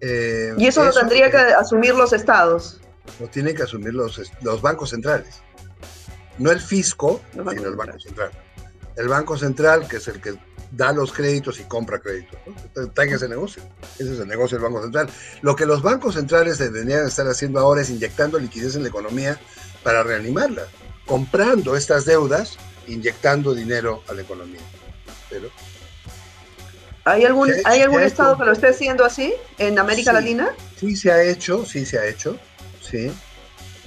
[0.00, 2.80] Eh, ¿Y eso, lo tendría que asumir los estados?
[3.18, 5.40] Lo tienen que asumir los, los bancos centrales.
[6.38, 8.30] No el fisco, sino el Banco Central.
[8.96, 10.34] El Banco Central, que es el que
[10.76, 12.38] da los créditos y compra créditos.
[12.74, 13.62] Está en ese negocio.
[13.98, 15.08] Ese es el negocio del Banco Central.
[15.42, 19.38] Lo que los bancos centrales deberían estar haciendo ahora es inyectando liquidez en la economía
[19.82, 20.62] para reanimarla
[21.06, 22.56] comprando estas deudas,
[22.86, 24.60] inyectando dinero a la economía.
[25.30, 25.50] Pero,
[27.04, 30.54] ¿Hay algún, ¿hay algún estado que lo esté haciendo así en América Latina?
[30.78, 32.38] Sí se ha hecho, sí se ha hecho,
[32.80, 33.12] sí.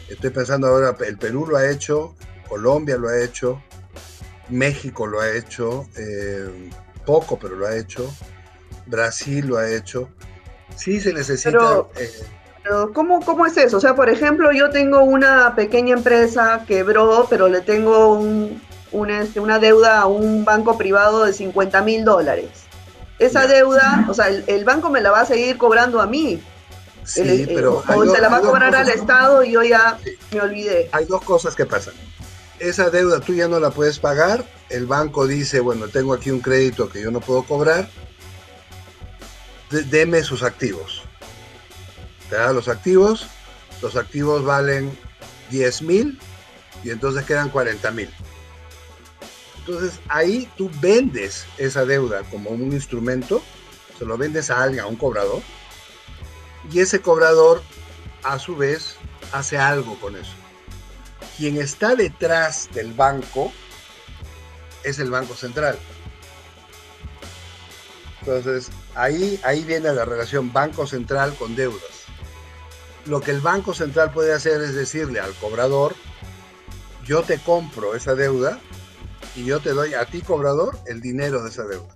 [0.08, 2.16] Estoy pensando ahora, el Perú lo ha hecho,
[2.48, 3.62] Colombia lo ha hecho,
[4.50, 6.70] México lo ha hecho, eh,
[7.06, 8.12] poco, pero lo ha hecho,
[8.86, 10.10] Brasil lo ha hecho.
[10.76, 11.52] Sí se necesita...
[11.52, 12.12] Pero, eh,
[12.94, 13.78] ¿cómo, ¿cómo, es eso?
[13.78, 18.62] O sea, por ejemplo, yo tengo una pequeña empresa, quebró, pero le tengo un,
[19.10, 22.50] este, una deuda a un banco privado de 50 mil dólares.
[23.20, 26.42] Esa deuda, o sea, el, banco me la va a seguir cobrando a mí.
[27.04, 29.98] Sí, pero o, se la va a cobrar al Estado y yo ya
[30.32, 30.90] me olvidé.
[30.92, 31.94] Hay dos cosas que pasan.
[32.60, 34.46] Esa deuda tú ya no la puedes pagar.
[34.70, 37.90] El banco dice, bueno, tengo aquí un crédito que yo no puedo cobrar.
[39.70, 41.04] deme sus activos.
[42.30, 43.28] Te da los activos.
[43.82, 44.98] Los activos valen
[45.52, 46.20] 10 mil
[46.84, 48.10] y entonces quedan 40 mil.
[49.60, 53.42] Entonces ahí tú vendes esa deuda como un instrumento,
[54.00, 55.42] se lo vendes a alguien, a un cobrador,
[56.72, 57.62] y ese cobrador
[58.24, 58.96] a su vez
[59.34, 60.37] hace algo con eso.
[61.38, 63.52] Quien está detrás del banco
[64.84, 65.78] es el Banco Central.
[68.22, 72.06] Entonces, ahí, ahí viene la relación Banco Central con deudas.
[73.06, 75.96] Lo que el Banco Central puede hacer es decirle al cobrador,
[77.06, 78.60] yo te compro esa deuda
[79.36, 81.94] y yo te doy a ti, cobrador, el dinero de esa deuda.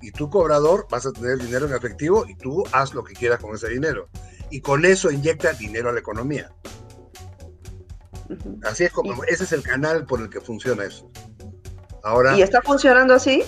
[0.00, 3.14] Y tú, cobrador, vas a tener el dinero en efectivo y tú haz lo que
[3.14, 4.08] quieras con ese dinero.
[4.50, 6.50] Y con eso inyecta dinero a la economía.
[8.64, 11.10] Así es como, ese es el canal por el que funciona eso.
[12.02, 13.42] Ahora, ¿Y está funcionando así?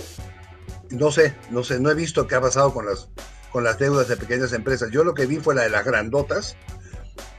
[0.89, 3.09] No sé, no sé, no he visto qué ha pasado con las,
[3.51, 4.91] con las deudas de pequeñas empresas.
[4.91, 6.55] Yo lo que vi fue la de las grandotas.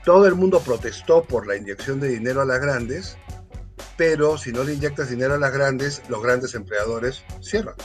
[0.04, 3.16] Todo el mundo protestó por la inyección de dinero a las grandes
[3.96, 7.76] pero si no le inyectas dinero a las grandes, los grandes empleadores cierran.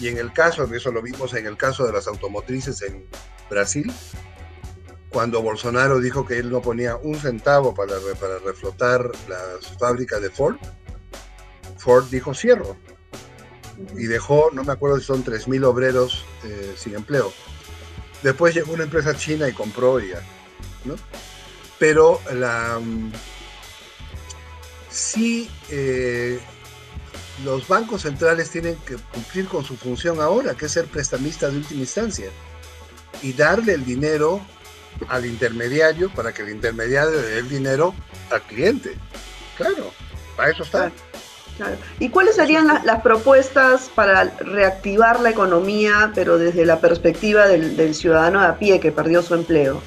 [0.00, 3.04] Y en el caso, eso lo vimos en el caso de las automotrices en
[3.50, 3.92] Brasil,
[5.10, 10.30] cuando Bolsonaro dijo que él no ponía un centavo para, para reflotar las fábricas de
[10.30, 10.56] Ford,
[11.78, 12.76] Ford dijo cierro.
[13.96, 17.32] Y dejó, no me acuerdo si son 3.000 obreros eh, sin empleo.
[18.22, 20.20] Después llegó una empresa china y compró y ya.
[20.84, 20.96] ¿no?
[21.78, 22.80] Pero la,
[24.90, 26.40] sí eh,
[27.44, 31.58] los bancos centrales tienen que cumplir con su función ahora, que es ser prestamistas de
[31.58, 32.30] última instancia,
[33.22, 34.40] y darle el dinero
[35.08, 37.94] al intermediario para que el intermediario le dé el dinero
[38.30, 38.96] al cliente.
[39.56, 39.92] Claro,
[40.36, 40.92] para eso está.
[41.98, 48.40] ¿Y cuáles serían las propuestas para reactivar la economía, pero desde la perspectiva del ciudadano
[48.40, 49.82] a pie que perdió su empleo?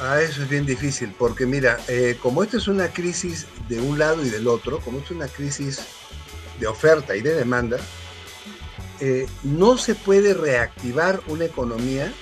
[0.00, 4.00] Ah, eso es bien difícil, porque mira, eh, como esta es una crisis de un
[4.00, 5.80] lado y del otro, como es una crisis
[6.58, 7.78] de oferta y de demanda,
[8.98, 12.12] eh, no se puede reactivar una economía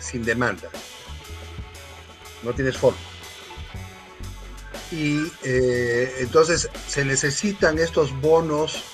[0.00, 0.68] sin demanda.
[2.42, 2.98] No tienes forma.
[4.90, 8.84] Y eh, entonces se necesitan estos bonos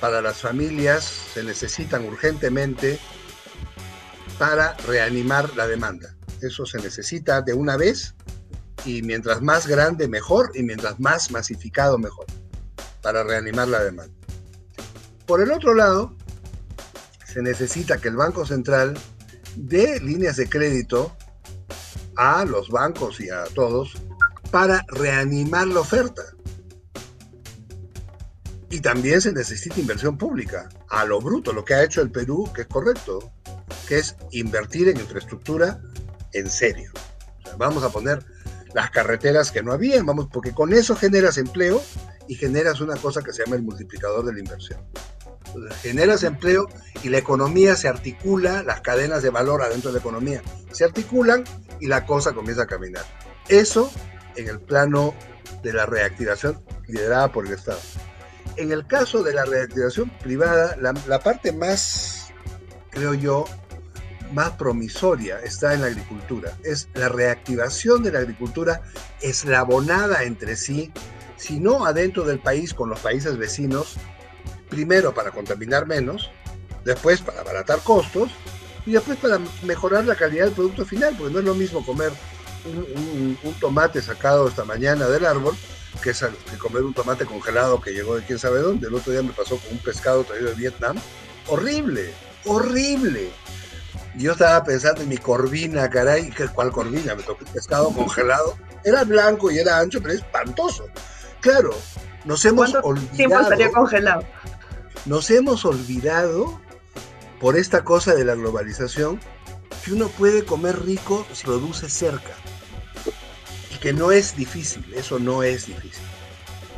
[0.00, 2.98] para las familias, se necesitan urgentemente
[4.38, 6.14] para reanimar la demanda.
[6.40, 8.14] Eso se necesita de una vez
[8.84, 12.26] y mientras más grande mejor y mientras más masificado mejor
[13.00, 14.14] para reanimar la demanda.
[15.26, 16.14] Por el otro lado,
[17.24, 18.98] se necesita que el Banco Central
[19.56, 21.16] dé líneas de crédito
[22.16, 23.94] a los bancos y a todos
[24.50, 26.22] para reanimar la oferta.
[28.70, 32.50] Y también se necesita inversión pública, a lo bruto, lo que ha hecho el Perú,
[32.54, 33.32] que es correcto,
[33.86, 35.80] que es invertir en infraestructura
[36.32, 36.90] en serio.
[37.58, 38.24] vamos a poner
[38.72, 41.82] las carreteras que no habían, vamos, porque con eso generas empleo
[42.28, 44.80] y generas una cosa que se llama el multiplicador de la inversión.
[45.82, 46.68] Generas empleo
[47.02, 51.44] y la economía se articula, las cadenas de valor adentro de la economía se articulan
[51.80, 53.04] y la cosa comienza a caminar.
[53.48, 53.90] Eso
[54.36, 55.14] en el plano
[55.62, 57.80] de la reactivación liderada por el Estado.
[58.56, 62.32] En el caso de la reactivación privada, la, parte más,
[62.90, 63.44] creo yo,
[64.32, 66.52] más promisoria está en la agricultura.
[66.62, 68.82] Es la reactivación de la agricultura
[69.20, 70.92] eslabonada entre sí,
[71.36, 73.96] si no adentro del país con los países vecinos,
[74.72, 76.30] primero para contaminar menos,
[76.84, 78.30] después para abaratar costos
[78.86, 82.12] y después para mejorar la calidad del producto final, porque no es lo mismo comer
[82.64, 85.54] un, tomate sacado esta mañana del árbol
[86.02, 88.88] que, que comer un tomate congelado que llegó de quién sabe dónde.
[88.88, 90.96] El otro día me pasó con un pescado traído de Vietnam.
[91.48, 92.12] Horrible,
[92.46, 93.30] horrible
[94.16, 97.14] yo estaba pensando en mi corvina, caray, ¿cuál corvina?
[97.14, 98.56] Me tocó un pescado congelado.
[98.84, 100.86] Era blanco y era ancho, pero es espantoso.
[101.40, 101.70] Claro,
[102.24, 103.16] nos hemos olvidado.
[103.16, 104.24] Tiempo estaría congelado.
[105.04, 106.60] Nos hemos olvidado,
[107.40, 109.18] por esta cosa de la globalización,
[109.84, 112.34] que uno puede comer rico si produce cerca.
[113.74, 116.04] Y que no es difícil, eso no es difícil.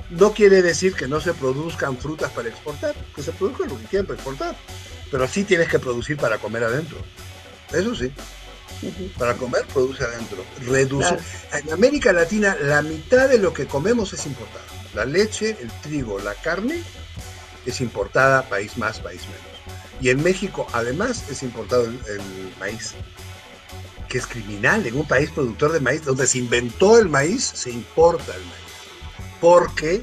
[0.09, 3.85] No quiere decir que no se produzcan frutas para exportar, que se produzcan lo que
[3.85, 4.57] quieran para exportar,
[5.11, 6.99] pero sí tienes que producir para comer adentro.
[7.73, 8.11] Eso sí.
[9.19, 10.45] Para comer, produce adentro.
[10.67, 11.17] Reduce.
[11.53, 14.65] En América Latina, la mitad de lo que comemos es importado.
[14.95, 16.83] La leche, el trigo, la carne
[17.67, 19.55] es importada, país más, país menos.
[20.01, 21.99] Y en México, además, es importado el,
[22.59, 22.95] maíz,
[24.09, 24.87] que es criminal.
[24.87, 29.39] En un país productor de maíz, donde se inventó el maíz, se importa el maíz.
[29.41, 30.03] Porque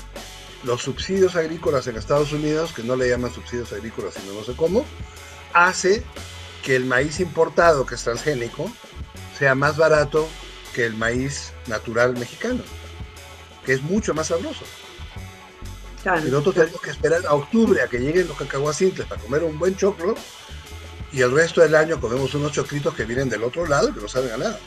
[0.63, 4.53] los subsidios agrícolas en Estados Unidos, que no le llaman subsidios agrícolas, sino no sé
[4.55, 4.85] cómo,
[5.53, 6.03] hace
[6.63, 8.71] que el maíz importado, que es transgénico,
[9.37, 10.27] sea más barato
[10.73, 12.63] que el maíz natural mexicano,
[13.65, 14.63] que es mucho más sabroso.
[16.05, 19.57] Y nosotros tenemos que esperar a octubre a que lleguen los cacahuacintles para comer un
[19.57, 20.15] buen choclo
[21.11, 24.01] y el resto del año comemos unos chocritos que vienen del otro lado y que
[24.01, 24.59] no saben a nada.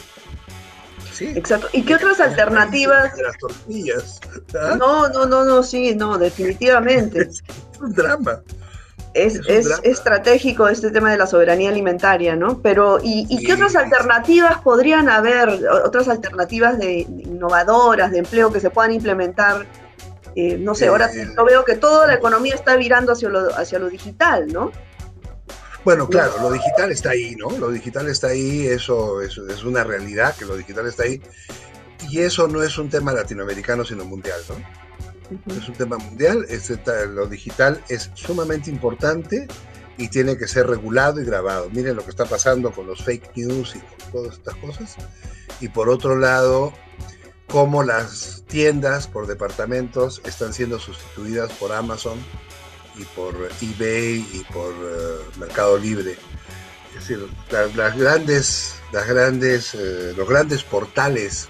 [1.12, 1.32] Sí.
[1.35, 1.68] Exacto.
[1.72, 3.12] ¿Y qué otras alternativas?
[3.18, 4.20] las tortillas.
[4.61, 4.76] ¿ah?
[4.76, 7.22] No, no, no, no, sí, no, definitivamente.
[7.30, 7.43] es
[7.80, 8.43] un drama
[9.14, 12.61] es, es, estratégico este tema de la soberanía alimentaria, ¿no?
[12.61, 15.49] Pero, ¿y, qué otras alternativas podrían haber,
[15.85, 19.66] otras alternativas de, innovadoras, de empleo que se puedan implementar?
[20.37, 23.55] Eh, no sé, ahora eh, yo veo que toda la economía está virando hacia lo,
[23.55, 24.72] hacia lo digital, ¿no?
[25.85, 27.51] Bueno, claro, lo digital está ahí, ¿no?
[27.59, 31.20] Lo digital está ahí, eso, eso es una realidad, que lo digital está ahí.
[32.11, 34.85] Y eso no es un tema latinoamericano, sino mundial, ¿no?
[35.47, 36.47] es un tema mundial,
[37.14, 39.49] lo digital es sumamente importante
[39.97, 41.70] y tiene que ser regulado y grabado.
[41.70, 44.97] Miren lo que está pasando con los fake news y con todas estas cosas.
[45.61, 46.72] Y por otro lado,
[47.49, 52.18] cómo las tiendas por departamentos están siendo sustituidas por Amazon
[52.97, 56.16] y por eBay y por eh, Mercado Libre.
[56.97, 61.49] Es decir, las, grandes, las grandes, eh, los grandes portales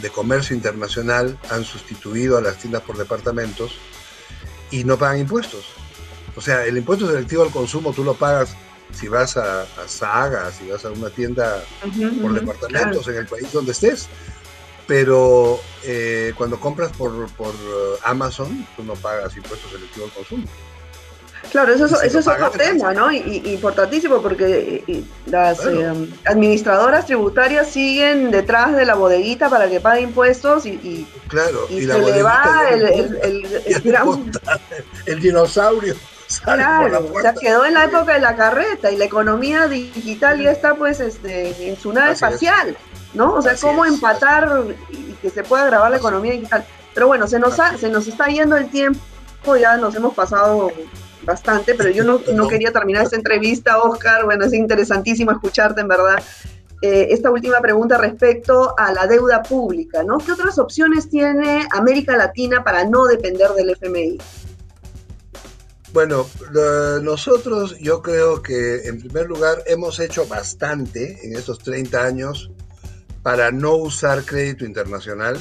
[0.00, 3.72] de comercio internacional han sustituido a las tiendas por departamentos
[4.70, 5.66] y no pagan impuestos.
[6.36, 8.56] O sea, el impuesto selectivo al consumo tú lo pagas
[8.92, 11.62] si vas a, Saga, si vas a una tienda
[12.22, 14.08] por departamentos en el país donde estés.
[14.88, 17.54] Pero eh, cuando compras por, por
[18.02, 20.44] Amazon, tú no pagas impuesto selectivo al consumo.
[21.50, 23.10] Claro, eso, eso es otro tema, ¿no?
[23.10, 30.02] Y, importantísimo porque las eh, administradoras tributarias siguen detrás de la bodeguita para que pague
[30.02, 33.46] impuestos y, claro, y, se le va el,
[35.06, 35.94] el, dinosaurio.
[36.44, 40.50] Claro, o sea, quedó en la época de la carreta y la economía digital ya
[40.50, 42.76] está pues este, en su nave espacial,
[43.14, 43.34] ¿no?
[43.34, 46.64] O sea, cómo empatar y que se pueda grabar la economía digital.
[46.94, 49.00] Pero bueno, se nos, se nos está yendo el tiempo,
[49.58, 50.72] ya nos hemos pasado
[51.22, 54.24] bastante, pero yo no, no quería terminar esta entrevista, Oscar.
[54.24, 56.22] Bueno, es interesantísimo escucharte, en verdad.
[56.80, 60.18] Eh, esta última pregunta respecto a la deuda pública, ¿no?
[60.18, 64.18] ¿Qué otras opciones tiene América Latina para no depender del FMI?
[65.92, 66.26] Bueno,
[67.02, 72.50] nosotros yo creo que en primer lugar hemos hecho bastante en estos 30 años
[73.22, 75.38] para no usar crédito internacional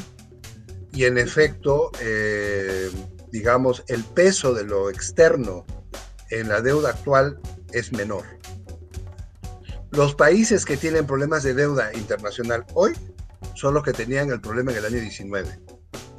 [0.94, 2.90] y en efecto, eh,
[3.32, 5.66] digamos, el peso de lo externo
[6.30, 7.40] en la deuda actual
[7.72, 8.26] es menor.
[9.92, 12.94] Los países que tienen problemas de deuda internacional hoy
[13.54, 15.60] son los que tenían el problema en el año 19.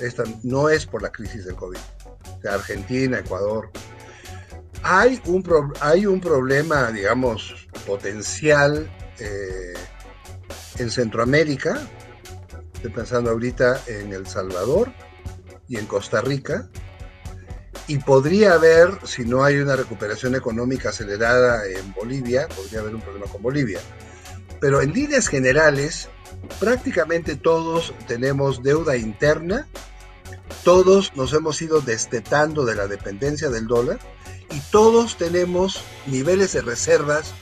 [0.01, 1.79] Esta no es por la crisis del COVID.
[2.49, 3.71] Argentina, Ecuador.
[4.83, 5.45] Hay un,
[5.81, 8.89] hay un problema, digamos, potencial
[9.19, 9.75] eh,
[10.79, 11.81] en Centroamérica.
[12.75, 14.93] Estoy pensando ahorita en El Salvador
[15.69, 16.69] y en Costa Rica,
[17.89, 23.01] y podría haber, si no hay una recuperación económica acelerada en Bolivia, podría haber un
[23.01, 23.81] problema con Bolivia.
[24.61, 26.09] Pero en líneas generales,
[26.61, 29.67] prácticamente todos tenemos deuda interna,
[30.65, 33.99] todos nos hemos ido destetando de la dependencia del dólar
[34.51, 37.33] y todos tenemos niveles de reservas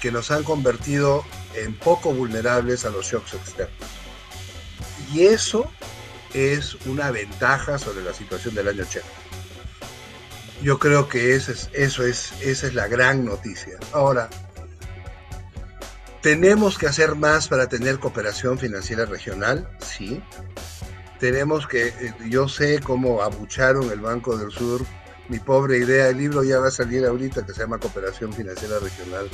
[0.00, 1.24] que nos han convertido
[1.56, 3.88] en poco vulnerables a los shocks externos.
[5.12, 5.70] Y eso
[6.32, 9.06] es una ventaja sobre la situación del año 80.
[10.62, 13.78] Yo creo que eso es, eso es, esa es la gran noticia.
[13.92, 14.28] Ahora,
[16.22, 19.68] ¿tenemos que hacer más para tener cooperación financiera regional?
[19.80, 20.22] Sí.
[21.20, 24.84] Tenemos que, eh, yo sé cómo abucharon el Banco del Sur,
[25.28, 28.78] mi pobre idea, el libro ya va a salir ahorita que se llama Cooperación Financiera
[28.78, 29.28] Regional,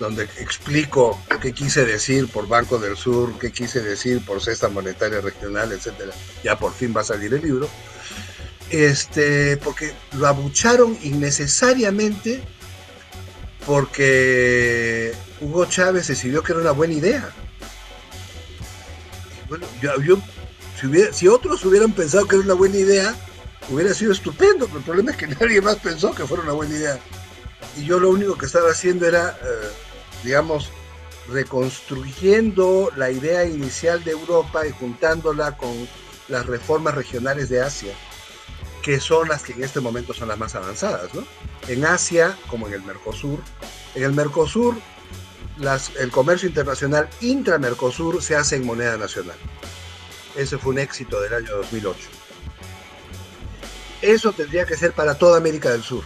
[0.00, 5.20] donde explico qué quise decir por Banco del Sur, qué quise decir por Cesta Monetaria
[5.20, 6.12] Regional, etcétera.
[6.42, 7.68] Ya por fin va a salir el libro
[8.70, 12.42] este, porque lo abucharon innecesariamente
[13.66, 17.30] porque Hugo Chávez decidió que era una buena idea.
[19.48, 20.18] Bueno, yo,
[21.12, 23.14] si, otros hubieran pensado que era una buena idea,
[23.70, 26.74] hubiera sido estupendo, pero el problema es que nadie más pensó que fuera una buena
[26.74, 26.98] idea.
[27.76, 29.68] Y yo lo único que estaba haciendo era, eh,
[30.24, 30.70] digamos,
[31.28, 35.88] reconstruyendo la idea inicial de Europa y juntándola con
[36.28, 37.94] las reformas regionales de Asia,
[38.82, 41.14] que son las que en este momento son las más avanzadas.
[41.14, 41.24] ¿no?
[41.68, 43.40] En Asia, como en el Mercosur,
[43.94, 44.74] en el Mercosur
[45.58, 49.36] las, el comercio internacional intra-Mercosur se hace en moneda nacional.
[50.36, 51.98] Ese fue un éxito del año 2008.
[54.02, 56.02] Eso tendría que ser para toda América del Sur.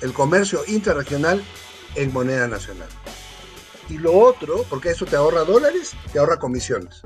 [0.00, 1.42] El comercio intrarregional
[1.94, 2.88] en moneda nacional.
[3.88, 7.02] Y lo otro, porque eso te ahorra dólares, te ahorra comisiones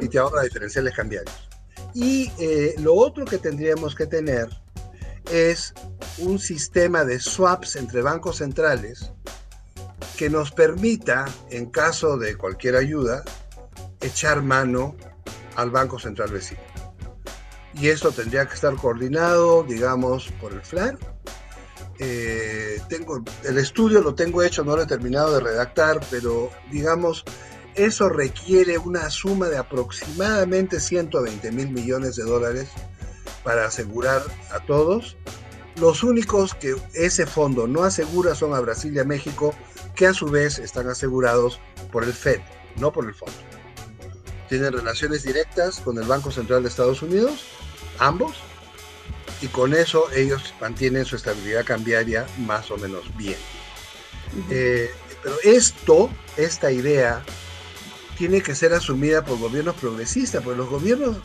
[0.00, 1.48] y te ahorra diferenciales cambiarios.
[1.94, 4.48] Y eh, lo otro que tendríamos que tener
[5.30, 5.74] es
[6.18, 9.12] un sistema de swaps entre bancos centrales
[10.16, 13.22] que nos permita, en caso de cualquier ayuda,
[14.00, 14.96] echar mano
[15.56, 16.60] al Banco Central vecino.
[17.74, 20.98] Y eso tendría que estar coordinado, digamos, por el FLAR.
[21.98, 27.24] Eh, tengo, el estudio lo tengo hecho, no lo he terminado de redactar, pero digamos,
[27.74, 32.68] eso requiere una suma de aproximadamente 120 mil millones de dólares
[33.42, 34.22] para asegurar
[34.52, 35.16] a todos.
[35.80, 39.54] Los únicos que ese fondo no asegura son a Brasil y a México,
[39.94, 41.60] que a su vez están asegurados
[41.92, 42.40] por el FED,
[42.76, 43.36] no por el fondo
[44.48, 47.44] tienen relaciones directas con el Banco Central de Estados Unidos,
[47.98, 48.36] ambos,
[49.40, 53.36] y con eso ellos mantienen su estabilidad cambiaria más o menos bien.
[54.50, 54.90] Eh,
[55.22, 57.22] pero esto, esta idea,
[58.16, 61.18] tiene que ser asumida por gobiernos progresistas, porque los gobiernos,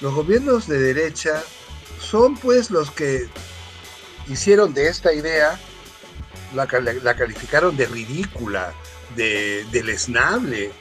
[0.00, 1.42] los gobiernos de derecha
[2.00, 3.28] son pues los que
[4.28, 5.58] hicieron de esta idea,
[6.54, 6.66] la,
[7.02, 8.74] la calificaron de ridícula,
[9.14, 10.72] de deleznable,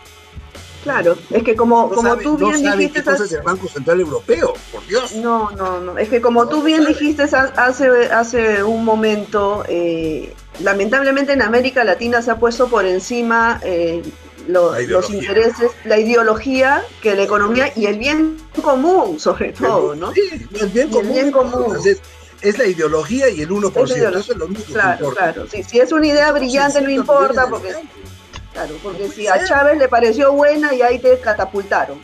[0.86, 3.02] Claro, es que como, como tú bien dijiste...
[3.02, 5.16] Qué es el Banco Central Europeo, por Dios.
[5.16, 11.34] No, no, no, es que como tú bien dijiste hace, hace un momento, eh, lamentablemente
[11.34, 14.04] en América Latina se ha puesto por encima eh,
[14.48, 20.14] los intereses, la ideología, que la economía y el bien común, sobre todo, ¿no?
[20.14, 20.22] Sí,
[20.62, 21.78] el bien común.
[22.44, 25.34] es la ideología y el 1%, eso es lo único claro, que importa.
[25.34, 27.74] Claro, sí, si es una idea brillante no importa, porque
[28.56, 32.00] Claro, porque si a Chávez le pareció buena y ahí te catapultaron.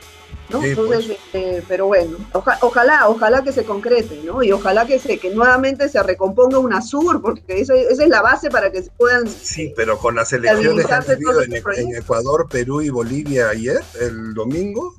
[0.49, 0.61] ¿no?
[0.61, 1.17] Entonces, pues.
[1.17, 4.43] este, pero bueno, ojalá, ojalá que se concrete, ¿no?
[4.43, 8.69] Y ojalá que se, que nuevamente se recomponga UNASUR, porque esa, es la base para
[8.69, 9.29] que se puedan.
[9.29, 13.81] Sí, pero con las elecciones que han habido en, en, Ecuador, Perú y Bolivia ayer,
[14.01, 14.93] el domingo.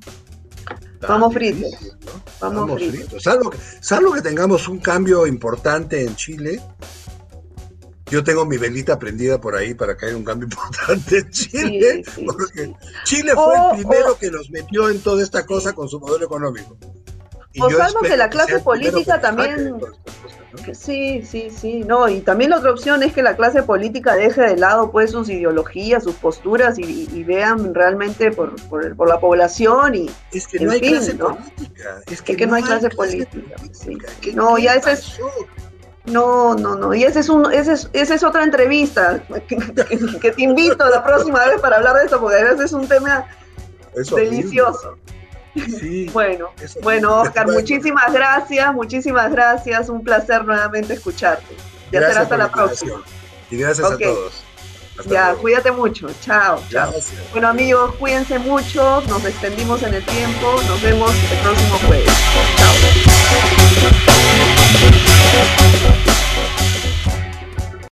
[1.06, 1.70] Vamos fritos.
[2.40, 3.22] Vamos, fritos.
[3.22, 6.62] Salvo, salvo que tengamos un cambio importante en Chile,
[8.12, 12.04] yo tengo mi velita prendida por ahí para que haya un cambio importante en Chile,
[12.26, 16.26] porque Chile fue el primero que nos metió en toda esta cosa con su modelo
[16.26, 16.76] económico.
[17.54, 19.76] Y o salvo que la clase política también...
[20.74, 24.42] Sí, sí, sí, no, y también la otra opción es que la clase política deje
[24.42, 30.10] de lado pues sus ideologías, sus posturas y, vean realmente por, por, la población y...
[30.30, 32.02] Es que no hay clase política.
[32.10, 33.56] Es que, no, hay clase, política.
[34.34, 35.18] No, ya ese es...
[36.04, 36.94] No, no, no.
[36.94, 41.44] Y esa es, un, ese es, esa es otra entrevista que, te invito la próxima
[41.46, 43.26] vez para hablar de eso, porque además es un tema
[43.94, 44.96] delicioso.
[45.54, 46.48] Sí, bueno,
[46.82, 49.88] bueno, Oscar, muchísimas gracias, muchísimas gracias.
[49.88, 51.54] Un placer nuevamente escucharte.
[51.92, 53.02] Ya será hasta la, próxima.
[53.50, 54.42] Y gracias a todos.
[55.06, 56.08] ya, cuídate mucho.
[56.20, 56.92] Chao, chao.
[57.32, 59.02] Bueno, amigos, cuídense mucho.
[59.08, 60.60] Nos extendimos en el tiempo.
[60.66, 62.12] Nos vemos el próximo jueves.
[62.56, 64.11] Chao.
[65.34, 66.11] Thank you.